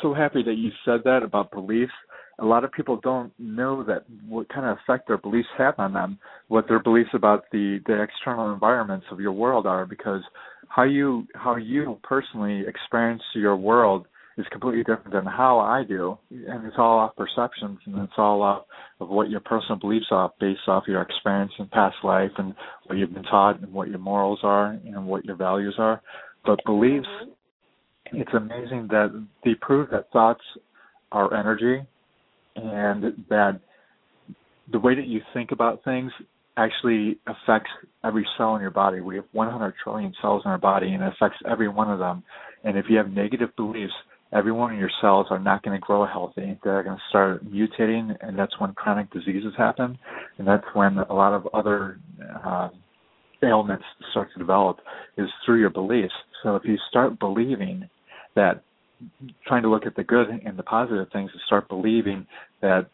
so 0.00 0.14
happy 0.14 0.42
that 0.42 0.54
you 0.54 0.70
said 0.84 1.00
that 1.04 1.22
about 1.22 1.50
beliefs. 1.50 1.92
A 2.40 2.44
lot 2.44 2.64
of 2.64 2.72
people 2.72 2.98
don't 3.02 3.32
know 3.38 3.84
that 3.84 4.04
what 4.26 4.48
kind 4.48 4.66
of 4.66 4.78
effect 4.78 5.06
their 5.06 5.18
beliefs 5.18 5.48
have 5.58 5.74
on 5.78 5.92
them, 5.92 6.18
what 6.48 6.66
their 6.66 6.82
beliefs 6.82 7.10
about 7.12 7.44
the 7.52 7.80
the 7.86 8.02
external 8.02 8.52
environments 8.52 9.06
of 9.12 9.20
your 9.20 9.32
world 9.32 9.66
are, 9.66 9.84
because 9.84 10.22
how 10.68 10.84
you 10.84 11.26
how 11.34 11.56
you 11.56 11.98
personally 12.02 12.64
experience 12.66 13.22
your 13.34 13.56
world 13.56 14.06
is 14.36 14.46
completely 14.50 14.82
different 14.82 15.12
than 15.12 15.24
how 15.24 15.60
I 15.60 15.84
do, 15.84 16.18
and 16.30 16.66
it's 16.66 16.74
all 16.76 16.98
off 16.98 17.14
perceptions, 17.16 17.78
and 17.86 17.96
it's 18.00 18.12
all 18.18 18.42
off 18.42 18.64
of 18.98 19.08
what 19.08 19.30
your 19.30 19.40
personal 19.40 19.78
beliefs 19.78 20.06
are 20.10 20.32
based 20.40 20.66
off 20.66 20.84
your 20.88 21.02
experience 21.02 21.52
in 21.58 21.68
past 21.68 21.96
life 22.02 22.32
and 22.38 22.54
what 22.86 22.98
you've 22.98 23.14
been 23.14 23.22
taught 23.24 23.60
and 23.60 23.72
what 23.72 23.88
your 23.88 24.00
morals 24.00 24.40
are 24.42 24.70
and 24.84 25.06
what 25.06 25.24
your 25.24 25.36
values 25.36 25.76
are. 25.78 26.02
But 26.44 26.58
beliefs, 26.66 27.06
it's 28.06 28.34
amazing 28.34 28.88
that 28.90 29.24
they 29.44 29.54
prove 29.60 29.90
that 29.90 30.10
thoughts 30.10 30.42
are 31.12 31.32
energy 31.32 31.86
and 32.56 33.14
that 33.28 33.60
the 34.72 34.78
way 34.78 34.94
that 34.94 35.06
you 35.06 35.20
think 35.32 35.52
about 35.52 35.84
things 35.84 36.10
actually 36.56 37.18
affects 37.26 37.70
every 38.04 38.26
cell 38.36 38.54
in 38.54 38.62
your 38.62 38.70
body. 38.70 39.00
We 39.00 39.16
have 39.16 39.24
100 39.32 39.74
trillion 39.82 40.14
cells 40.20 40.42
in 40.44 40.50
our 40.50 40.58
body 40.58 40.92
and 40.92 41.02
it 41.02 41.12
affects 41.12 41.38
every 41.50 41.68
one 41.68 41.90
of 41.90 41.98
them. 41.98 42.22
And 42.62 42.78
if 42.78 42.86
you 42.88 42.96
have 42.96 43.10
negative 43.10 43.50
beliefs, 43.56 43.92
every 44.32 44.52
one 44.52 44.72
of 44.72 44.78
your 44.78 44.90
cells 45.00 45.26
are 45.30 45.38
not 45.38 45.62
going 45.62 45.78
to 45.78 45.84
grow 45.84 46.04
healthy. 46.06 46.58
They're 46.62 46.82
going 46.82 46.96
to 46.96 47.02
start 47.08 47.44
mutating, 47.44 48.16
and 48.20 48.38
that's 48.38 48.58
when 48.58 48.72
chronic 48.72 49.10
diseases 49.12 49.52
happen. 49.56 49.96
And 50.38 50.46
that's 50.46 50.64
when 50.74 50.98
a 50.98 51.12
lot 51.12 51.32
of 51.32 51.46
other 51.54 51.98
uh, 52.44 52.68
ailments 53.42 53.84
start 54.10 54.28
to 54.32 54.38
develop 54.38 54.78
is 55.16 55.28
through 55.44 55.60
your 55.60 55.70
beliefs. 55.70 56.14
So 56.42 56.56
if 56.56 56.62
you 56.64 56.76
start 56.88 57.18
believing 57.18 57.88
that, 58.34 58.62
trying 59.46 59.62
to 59.62 59.68
look 59.68 59.86
at 59.86 59.94
the 59.96 60.04
good 60.04 60.28
and 60.28 60.58
the 60.58 60.62
positive 60.62 61.06
things, 61.12 61.30
and 61.32 61.40
start 61.46 61.68
believing 61.68 62.26
that 62.60 62.88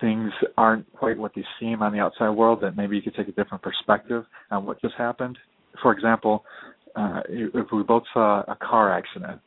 things 0.00 0.32
aren't 0.56 0.90
quite 0.94 1.18
what 1.18 1.32
they 1.34 1.44
seem 1.60 1.82
on 1.82 1.92
the 1.92 1.98
outside 1.98 2.30
world, 2.30 2.60
that 2.62 2.76
maybe 2.76 2.96
you 2.96 3.02
could 3.02 3.14
take 3.14 3.28
a 3.28 3.32
different 3.32 3.62
perspective 3.62 4.24
on 4.50 4.66
what 4.66 4.80
just 4.80 4.94
happened. 4.96 5.38
For 5.80 5.92
example, 5.92 6.44
uh, 6.96 7.20
if 7.28 7.66
we 7.72 7.82
both 7.82 8.04
saw 8.12 8.42
a 8.42 8.56
car 8.56 8.96
accident, 8.96 9.40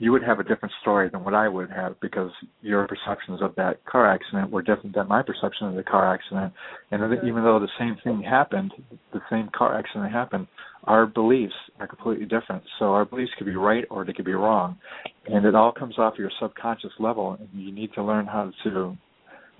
you 0.00 0.12
would 0.12 0.22
have 0.22 0.40
a 0.40 0.42
different 0.42 0.72
story 0.80 1.10
than 1.10 1.22
what 1.24 1.34
I 1.34 1.46
would 1.46 1.70
have 1.70 2.00
because 2.00 2.30
your 2.62 2.88
perceptions 2.88 3.42
of 3.42 3.54
that 3.56 3.84
car 3.84 4.10
accident 4.10 4.50
were 4.50 4.62
different 4.62 4.94
than 4.94 5.06
my 5.06 5.22
perception 5.22 5.66
of 5.66 5.74
the 5.74 5.82
car 5.82 6.12
accident. 6.12 6.54
And 6.90 7.02
even 7.22 7.44
though 7.44 7.60
the 7.60 7.68
same 7.78 7.98
thing 8.02 8.22
happened, 8.22 8.72
the 9.12 9.20
same 9.30 9.50
car 9.54 9.78
accident 9.78 10.10
happened, 10.10 10.46
our 10.84 11.04
beliefs 11.04 11.52
are 11.78 11.86
completely 11.86 12.24
different. 12.24 12.62
So 12.78 12.86
our 12.86 13.04
beliefs 13.04 13.32
could 13.36 13.46
be 13.46 13.56
right 13.56 13.84
or 13.90 14.06
they 14.06 14.14
could 14.14 14.24
be 14.24 14.32
wrong. 14.32 14.78
And 15.26 15.44
it 15.44 15.54
all 15.54 15.70
comes 15.70 15.98
off 15.98 16.14
your 16.16 16.30
subconscious 16.40 16.92
level 16.98 17.36
and 17.38 17.48
you 17.52 17.70
need 17.70 17.92
to 17.92 18.02
learn 18.02 18.24
how 18.24 18.44
to 18.44 18.52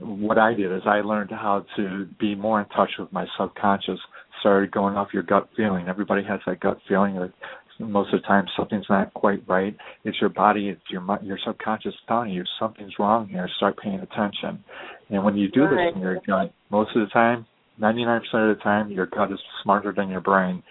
what 0.00 0.38
I 0.38 0.54
did 0.54 0.72
is 0.72 0.82
I 0.86 1.00
learned 1.00 1.30
how 1.30 1.64
to 1.76 2.06
be 2.18 2.34
more 2.34 2.60
in 2.60 2.66
touch 2.68 2.90
with 2.98 3.12
my 3.12 3.26
subconscious. 3.38 3.98
Started 4.40 4.70
going 4.70 4.96
off 4.96 5.08
your 5.12 5.22
gut 5.22 5.48
feeling. 5.56 5.88
Everybody 5.88 6.22
has 6.24 6.40
that 6.46 6.60
gut 6.60 6.78
feeling 6.88 7.16
that 7.16 7.32
most 7.78 8.12
of 8.12 8.20
the 8.20 8.26
time 8.26 8.46
something's 8.56 8.86
not 8.88 9.12
quite 9.14 9.42
right. 9.46 9.76
It's 10.04 10.18
your 10.20 10.30
body, 10.30 10.68
it's 10.68 10.82
your 10.90 11.02
your 11.22 11.38
subconscious 11.44 11.94
telling 12.08 12.30
you 12.30 12.44
something's 12.58 12.98
wrong 12.98 13.28
here. 13.28 13.48
Start 13.56 13.78
paying 13.82 14.00
attention. 14.00 14.62
And 15.10 15.24
when 15.24 15.36
you 15.36 15.48
do 15.50 15.64
Right. 15.64 15.86
listen 15.86 16.00
to 16.00 16.06
your 16.06 16.20
gut, 16.26 16.52
most 16.70 16.94
of 16.94 17.00
the 17.00 17.08
time, 17.08 17.46
99% 17.80 18.50
of 18.50 18.56
the 18.56 18.62
time, 18.62 18.90
your 18.90 19.06
gut 19.06 19.32
is 19.32 19.40
smarter 19.62 19.92
than 19.92 20.10
your 20.10 20.20
brain, 20.20 20.62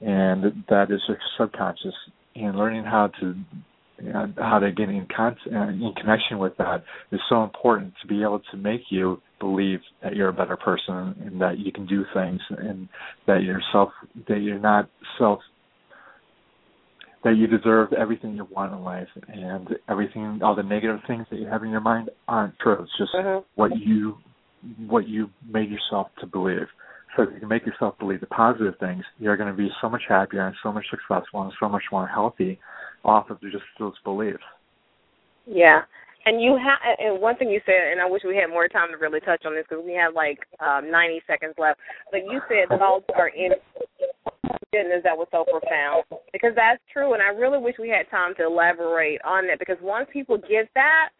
and 0.00 0.64
that 0.68 0.90
is 0.90 1.00
your 1.08 1.18
subconscious. 1.36 1.94
And 2.36 2.56
learning 2.56 2.84
how 2.84 3.08
to 3.20 3.36
and 3.98 4.34
how 4.36 4.58
to 4.58 4.72
get 4.72 4.88
in 4.88 5.06
con- 5.14 5.36
uh, 5.52 5.68
in 5.68 5.92
connection 5.96 6.38
with 6.38 6.56
that 6.58 6.82
is 7.12 7.20
so 7.28 7.44
important 7.44 7.92
to 8.02 8.08
be 8.08 8.22
able 8.22 8.40
to 8.50 8.56
make 8.56 8.82
you 8.90 9.20
believe 9.40 9.80
that 10.02 10.16
you're 10.16 10.28
a 10.28 10.32
better 10.32 10.56
person 10.56 11.14
and 11.24 11.40
that 11.40 11.58
you 11.58 11.70
can 11.70 11.86
do 11.86 12.04
things 12.14 12.40
and 12.50 12.88
that 13.26 13.42
you're 13.42 13.60
self 13.72 13.90
that 14.28 14.40
you're 14.40 14.58
not 14.58 14.88
self 15.18 15.40
that 17.24 17.36
you 17.36 17.46
deserve 17.46 17.92
everything 17.94 18.36
you 18.36 18.46
want 18.50 18.72
in 18.72 18.82
life. 18.82 19.08
And 19.28 19.68
everything 19.88 20.40
all 20.42 20.54
the 20.54 20.62
negative 20.62 21.00
things 21.06 21.26
that 21.30 21.38
you 21.38 21.46
have 21.46 21.62
in 21.62 21.70
your 21.70 21.80
mind 21.80 22.10
aren't 22.28 22.58
true. 22.58 22.82
It's 22.82 22.96
just 22.98 23.12
Mhm. 23.14 23.44
what 23.54 23.76
you 23.78 24.18
what 24.86 25.06
you 25.06 25.28
made 25.46 25.70
yourself 25.70 26.14
to 26.16 26.26
believe. 26.26 26.68
So 27.16 27.22
if 27.22 27.32
you 27.32 27.38
can 27.38 27.48
make 27.48 27.66
yourself 27.66 27.98
believe 27.98 28.20
the 28.20 28.26
positive 28.26 28.76
things 28.78 29.04
you're 29.18 29.36
going 29.36 29.50
to 29.50 29.56
be 29.56 29.70
so 29.80 29.88
much 29.88 30.02
happier 30.08 30.46
and 30.46 30.56
so 30.62 30.72
much 30.72 30.88
successful 30.90 31.42
and 31.42 31.52
so 31.60 31.68
much 31.68 31.84
more 31.92 32.06
healthy 32.06 32.58
off 33.04 33.30
of 33.30 33.40
just 33.40 33.64
those 33.78 33.94
beliefs 34.04 34.42
Yeah. 35.46 35.82
And 36.26 36.40
you 36.40 36.56
have, 36.56 36.78
and 36.98 37.20
one 37.20 37.36
thing 37.36 37.50
you 37.50 37.60
said, 37.66 37.92
and 37.92 38.00
I 38.00 38.08
wish 38.08 38.22
we 38.26 38.34
had 38.34 38.48
more 38.48 38.66
time 38.66 38.88
to 38.90 38.96
really 38.96 39.20
touch 39.20 39.44
on 39.44 39.54
this 39.54 39.66
because 39.68 39.84
we 39.84 39.92
have 39.92 40.14
like 40.14 40.38
um, 40.58 40.90
90 40.90 41.20
seconds 41.26 41.54
left. 41.58 41.78
But 42.10 42.24
you 42.24 42.40
said 42.48 42.78
thoughts 42.78 43.04
are 43.14 43.28
in. 43.28 43.52
Goodness, 44.72 45.02
that 45.04 45.16
was 45.16 45.28
so 45.30 45.44
profound 45.44 46.04
because 46.32 46.52
that's 46.56 46.80
true, 46.92 47.12
and 47.14 47.22
I 47.22 47.28
really 47.28 47.58
wish 47.58 47.76
we 47.78 47.88
had 47.88 48.10
time 48.10 48.34
to 48.38 48.46
elaborate 48.46 49.20
on 49.24 49.46
that 49.46 49.58
because 49.58 49.76
once 49.80 50.08
people 50.12 50.36
get 50.36 50.68
that, 50.74 51.10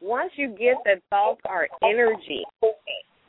once 0.00 0.30
you 0.36 0.48
get 0.48 0.76
that 0.84 1.02
thoughts 1.10 1.40
are 1.48 1.66
energy, 1.82 2.44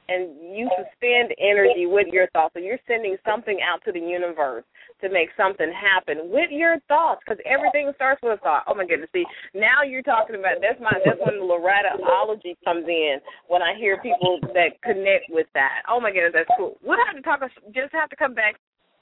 and 0.08 0.36
you 0.56 0.69
suspend 0.76 1.34
energy 1.39 1.86
with 1.86 2.08
your 2.12 2.28
thoughts, 2.30 2.54
so 2.54 2.60
you're 2.60 2.80
sending 2.88 3.15
something 3.26 3.60
out 3.63 3.82
to 3.86 3.91
the 3.91 4.00
universe 4.00 4.63
to 5.02 5.10
make 5.10 5.30
something 5.36 5.72
happen 5.74 6.30
with 6.30 6.50
your 6.50 6.78
thoughts 6.88 7.22
because 7.26 7.42
everything 7.46 7.92
starts 7.96 8.22
with 8.22 8.40
a 8.40 8.42
thought. 8.42 8.64
Oh 8.68 8.76
my 8.76 8.86
goodness! 8.86 9.10
See, 9.14 9.26
now 9.54 9.84
you're 9.86 10.06
talking 10.06 10.36
about 10.36 10.62
that's 10.62 10.80
my 10.80 10.94
that's 11.06 11.20
when 11.26 11.42
the 11.42 11.46
Lorettaology 11.46 12.56
comes 12.64 12.86
in 12.88 13.18
when 13.48 13.62
I 13.62 13.74
hear 13.78 13.98
people 14.02 14.40
that 14.54 14.78
connect 14.82 15.30
with 15.30 15.48
that. 15.54 15.84
Oh 15.90 16.00
my 16.00 16.12
goodness, 16.12 16.34
that's 16.34 16.52
cool. 16.58 16.78
We'll 16.84 17.02
have 17.06 17.16
to 17.16 17.22
talk. 17.22 17.42
Just 17.74 17.94
have 17.94 18.10
to 18.10 18.16
come 18.16 18.34
back. 18.34 18.56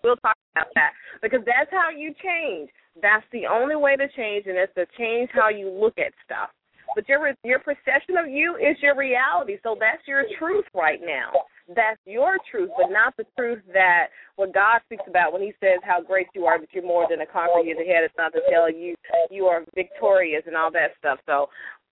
We'll 0.04 0.18
talk 0.24 0.38
about 0.56 0.72
that 0.76 0.92
because 1.22 1.44
that's 1.46 1.72
how 1.72 1.92
you 1.92 2.16
change. 2.24 2.70
That's 3.02 3.26
the 3.32 3.48
only 3.48 3.76
way 3.76 3.96
to 3.96 4.08
change, 4.16 4.48
and 4.48 4.58
it's 4.58 4.74
to 4.76 4.86
change 4.98 5.30
how 5.34 5.50
you 5.50 5.70
look 5.70 5.98
at 6.00 6.12
stuff. 6.26 6.50
But 6.96 7.08
your 7.08 7.34
your 7.44 7.60
perception 7.60 8.18
of 8.18 8.28
you 8.28 8.56
is 8.56 8.78
your 8.82 8.96
reality, 8.96 9.58
so 9.64 9.76
that's 9.80 10.02
your 10.08 10.24
truth 10.38 10.66
right 10.74 11.00
now. 11.04 11.32
That's 11.76 12.02
your 12.06 12.38
truth, 12.50 12.72
but 12.78 12.90
not 12.90 13.14
the 13.18 13.26
truth 13.38 13.62
that 13.74 14.08
what 14.36 14.54
God 14.54 14.82
speaks 14.86 15.04
about 15.08 15.34
when 15.34 15.42
He 15.42 15.54
says 15.60 15.80
how 15.84 16.02
great 16.02 16.28
you 16.34 16.46
are, 16.46 16.60
that 16.60 16.70
you're 16.74 16.86
more 16.86 17.06
than 17.10 17.22
a 17.22 17.26
conqueror. 17.26 17.62
You're 17.62 17.78
the 17.78 17.86
head. 17.86 18.04
It's 18.04 18.18
not 18.18 18.34
to 18.34 18.42
tell 18.50 18.72
you 18.72 18.96
you 19.30 19.46
are 19.46 19.64
victorious 19.76 20.44
and 20.48 20.56
all 20.58 20.72
that 20.72 20.98
stuff. 20.98 21.20
So, 21.26 21.50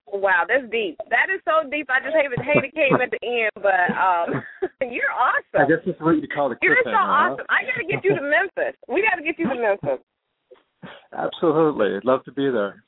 wow, 0.07 0.45
that's 0.47 0.65
deep. 0.71 0.97
That 1.09 1.29
is 1.29 1.41
so 1.45 1.69
deep. 1.69 1.87
I 1.89 2.01
just 2.01 2.15
hate 2.15 2.25
it, 2.25 2.41
hate 2.41 2.65
it 2.65 2.73
came 2.73 2.97
at 2.97 3.13
the 3.13 3.21
end, 3.21 3.53
but 3.61 3.93
um, 3.93 4.41
you're 4.81 5.13
awesome. 5.13 5.61
I 5.61 5.69
guess 5.69 5.85
that's 5.85 6.01
what 6.01 6.17
you 6.17 6.27
call 6.27 6.49
the 6.49 6.57
You're 6.61 6.81
so 6.83 6.97
huh? 6.97 7.37
awesome. 7.37 7.45
I 7.49 7.61
got 7.69 7.77
to 7.77 7.85
get 7.85 8.03
you 8.03 8.15
to 8.15 8.23
Memphis. 8.25 8.73
We 8.89 9.05
got 9.05 9.21
to 9.21 9.23
get 9.23 9.37
you 9.37 9.47
to 9.49 9.55
Memphis. 9.55 10.01
Absolutely. 11.13 11.97
I'd 11.97 12.05
love 12.05 12.23
to 12.25 12.31
be 12.31 12.49
there. 12.49 12.83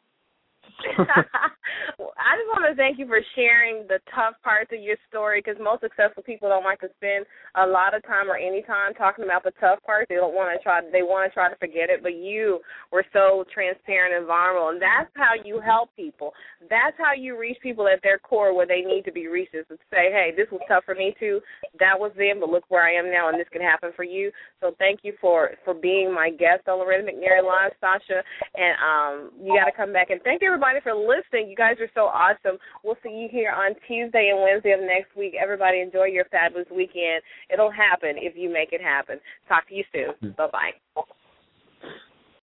I 1.99 2.37
just 2.39 2.49
want 2.55 2.67
to 2.69 2.75
thank 2.75 2.99
you 2.99 3.07
for 3.07 3.19
sharing 3.35 3.87
the 3.87 3.99
tough 4.15 4.35
parts 4.43 4.71
of 4.71 4.79
your 4.79 4.95
story 5.09 5.41
because 5.43 5.59
most 5.59 5.81
successful 5.81 6.23
people 6.23 6.47
don't 6.47 6.63
like 6.63 6.79
to 6.81 6.89
spend 6.97 7.25
a 7.55 7.65
lot 7.65 7.93
of 7.93 8.03
time 8.03 8.29
or 8.29 8.37
any 8.37 8.61
time 8.63 8.93
talking 8.93 9.25
about 9.25 9.43
the 9.43 9.51
tough 9.59 9.83
parts. 9.83 10.07
They 10.09 10.15
don't 10.15 10.35
want 10.35 10.55
to 10.55 10.61
try. 10.63 10.81
They 10.91 11.03
want 11.03 11.29
to 11.29 11.33
try 11.33 11.49
to 11.49 11.57
forget 11.57 11.89
it. 11.89 12.03
But 12.03 12.15
you 12.15 12.59
were 12.91 13.05
so 13.11 13.43
transparent 13.53 14.15
and 14.15 14.27
vulnerable, 14.27 14.69
and 14.69 14.81
that's 14.81 15.11
how 15.15 15.35
you 15.43 15.59
help 15.59 15.89
people. 15.95 16.31
That's 16.69 16.95
how 16.97 17.13
you 17.13 17.37
reach 17.37 17.57
people 17.61 17.87
at 17.87 17.99
their 18.03 18.19
core 18.19 18.55
where 18.55 18.67
they 18.67 18.81
need 18.81 19.03
to 19.05 19.11
be 19.11 19.27
reached. 19.27 19.55
Is 19.55 19.67
to 19.67 19.75
say, 19.91 20.11
hey, 20.13 20.31
this 20.35 20.47
was 20.51 20.61
tough 20.67 20.85
for 20.85 20.95
me 20.95 21.15
too. 21.19 21.41
That 21.79 21.97
was 21.97 22.11
them, 22.15 22.39
but 22.39 22.49
look 22.49 22.63
where 22.69 22.85
I 22.85 22.93
am 22.93 23.11
now, 23.11 23.29
and 23.29 23.39
this 23.39 23.49
can 23.51 23.61
happen 23.61 23.91
for 23.95 24.03
you. 24.03 24.31
So 24.61 24.75
thank 24.79 25.01
you 25.03 25.13
for 25.19 25.51
for 25.65 25.73
being 25.73 26.13
my 26.13 26.29
guest 26.29 26.67
on 26.67 26.79
Loretta 26.79 27.03
McNary 27.03 27.43
Live, 27.43 27.73
Sasha, 27.79 28.23
and 28.55 28.75
um, 28.79 29.31
you 29.41 29.55
got 29.55 29.65
to 29.65 29.75
come 29.75 29.91
back 29.91 30.09
and 30.09 30.21
thank 30.23 30.41
everybody 30.69 30.83
for 30.83 30.95
listening. 30.95 31.49
You 31.49 31.55
guys 31.55 31.77
are 31.79 31.89
so 31.95 32.01
awesome. 32.01 32.57
We'll 32.83 32.97
see 33.03 33.09
you 33.09 33.27
here 33.31 33.51
on 33.51 33.75
Tuesday 33.87 34.29
and 34.33 34.41
Wednesday 34.41 34.71
of 34.71 34.81
next 34.81 35.15
week. 35.15 35.33
Everybody 35.41 35.81
enjoy 35.81 36.05
your 36.05 36.25
fabulous 36.25 36.67
weekend. 36.69 37.21
It'll 37.51 37.71
happen 37.71 38.15
if 38.17 38.35
you 38.35 38.51
make 38.51 38.73
it 38.73 38.81
happen. 38.81 39.19
Talk 39.47 39.67
to 39.69 39.75
you 39.75 39.83
soon. 39.91 40.31
Mm. 40.31 40.35
Bye 40.35 40.47
bye. 40.95 41.03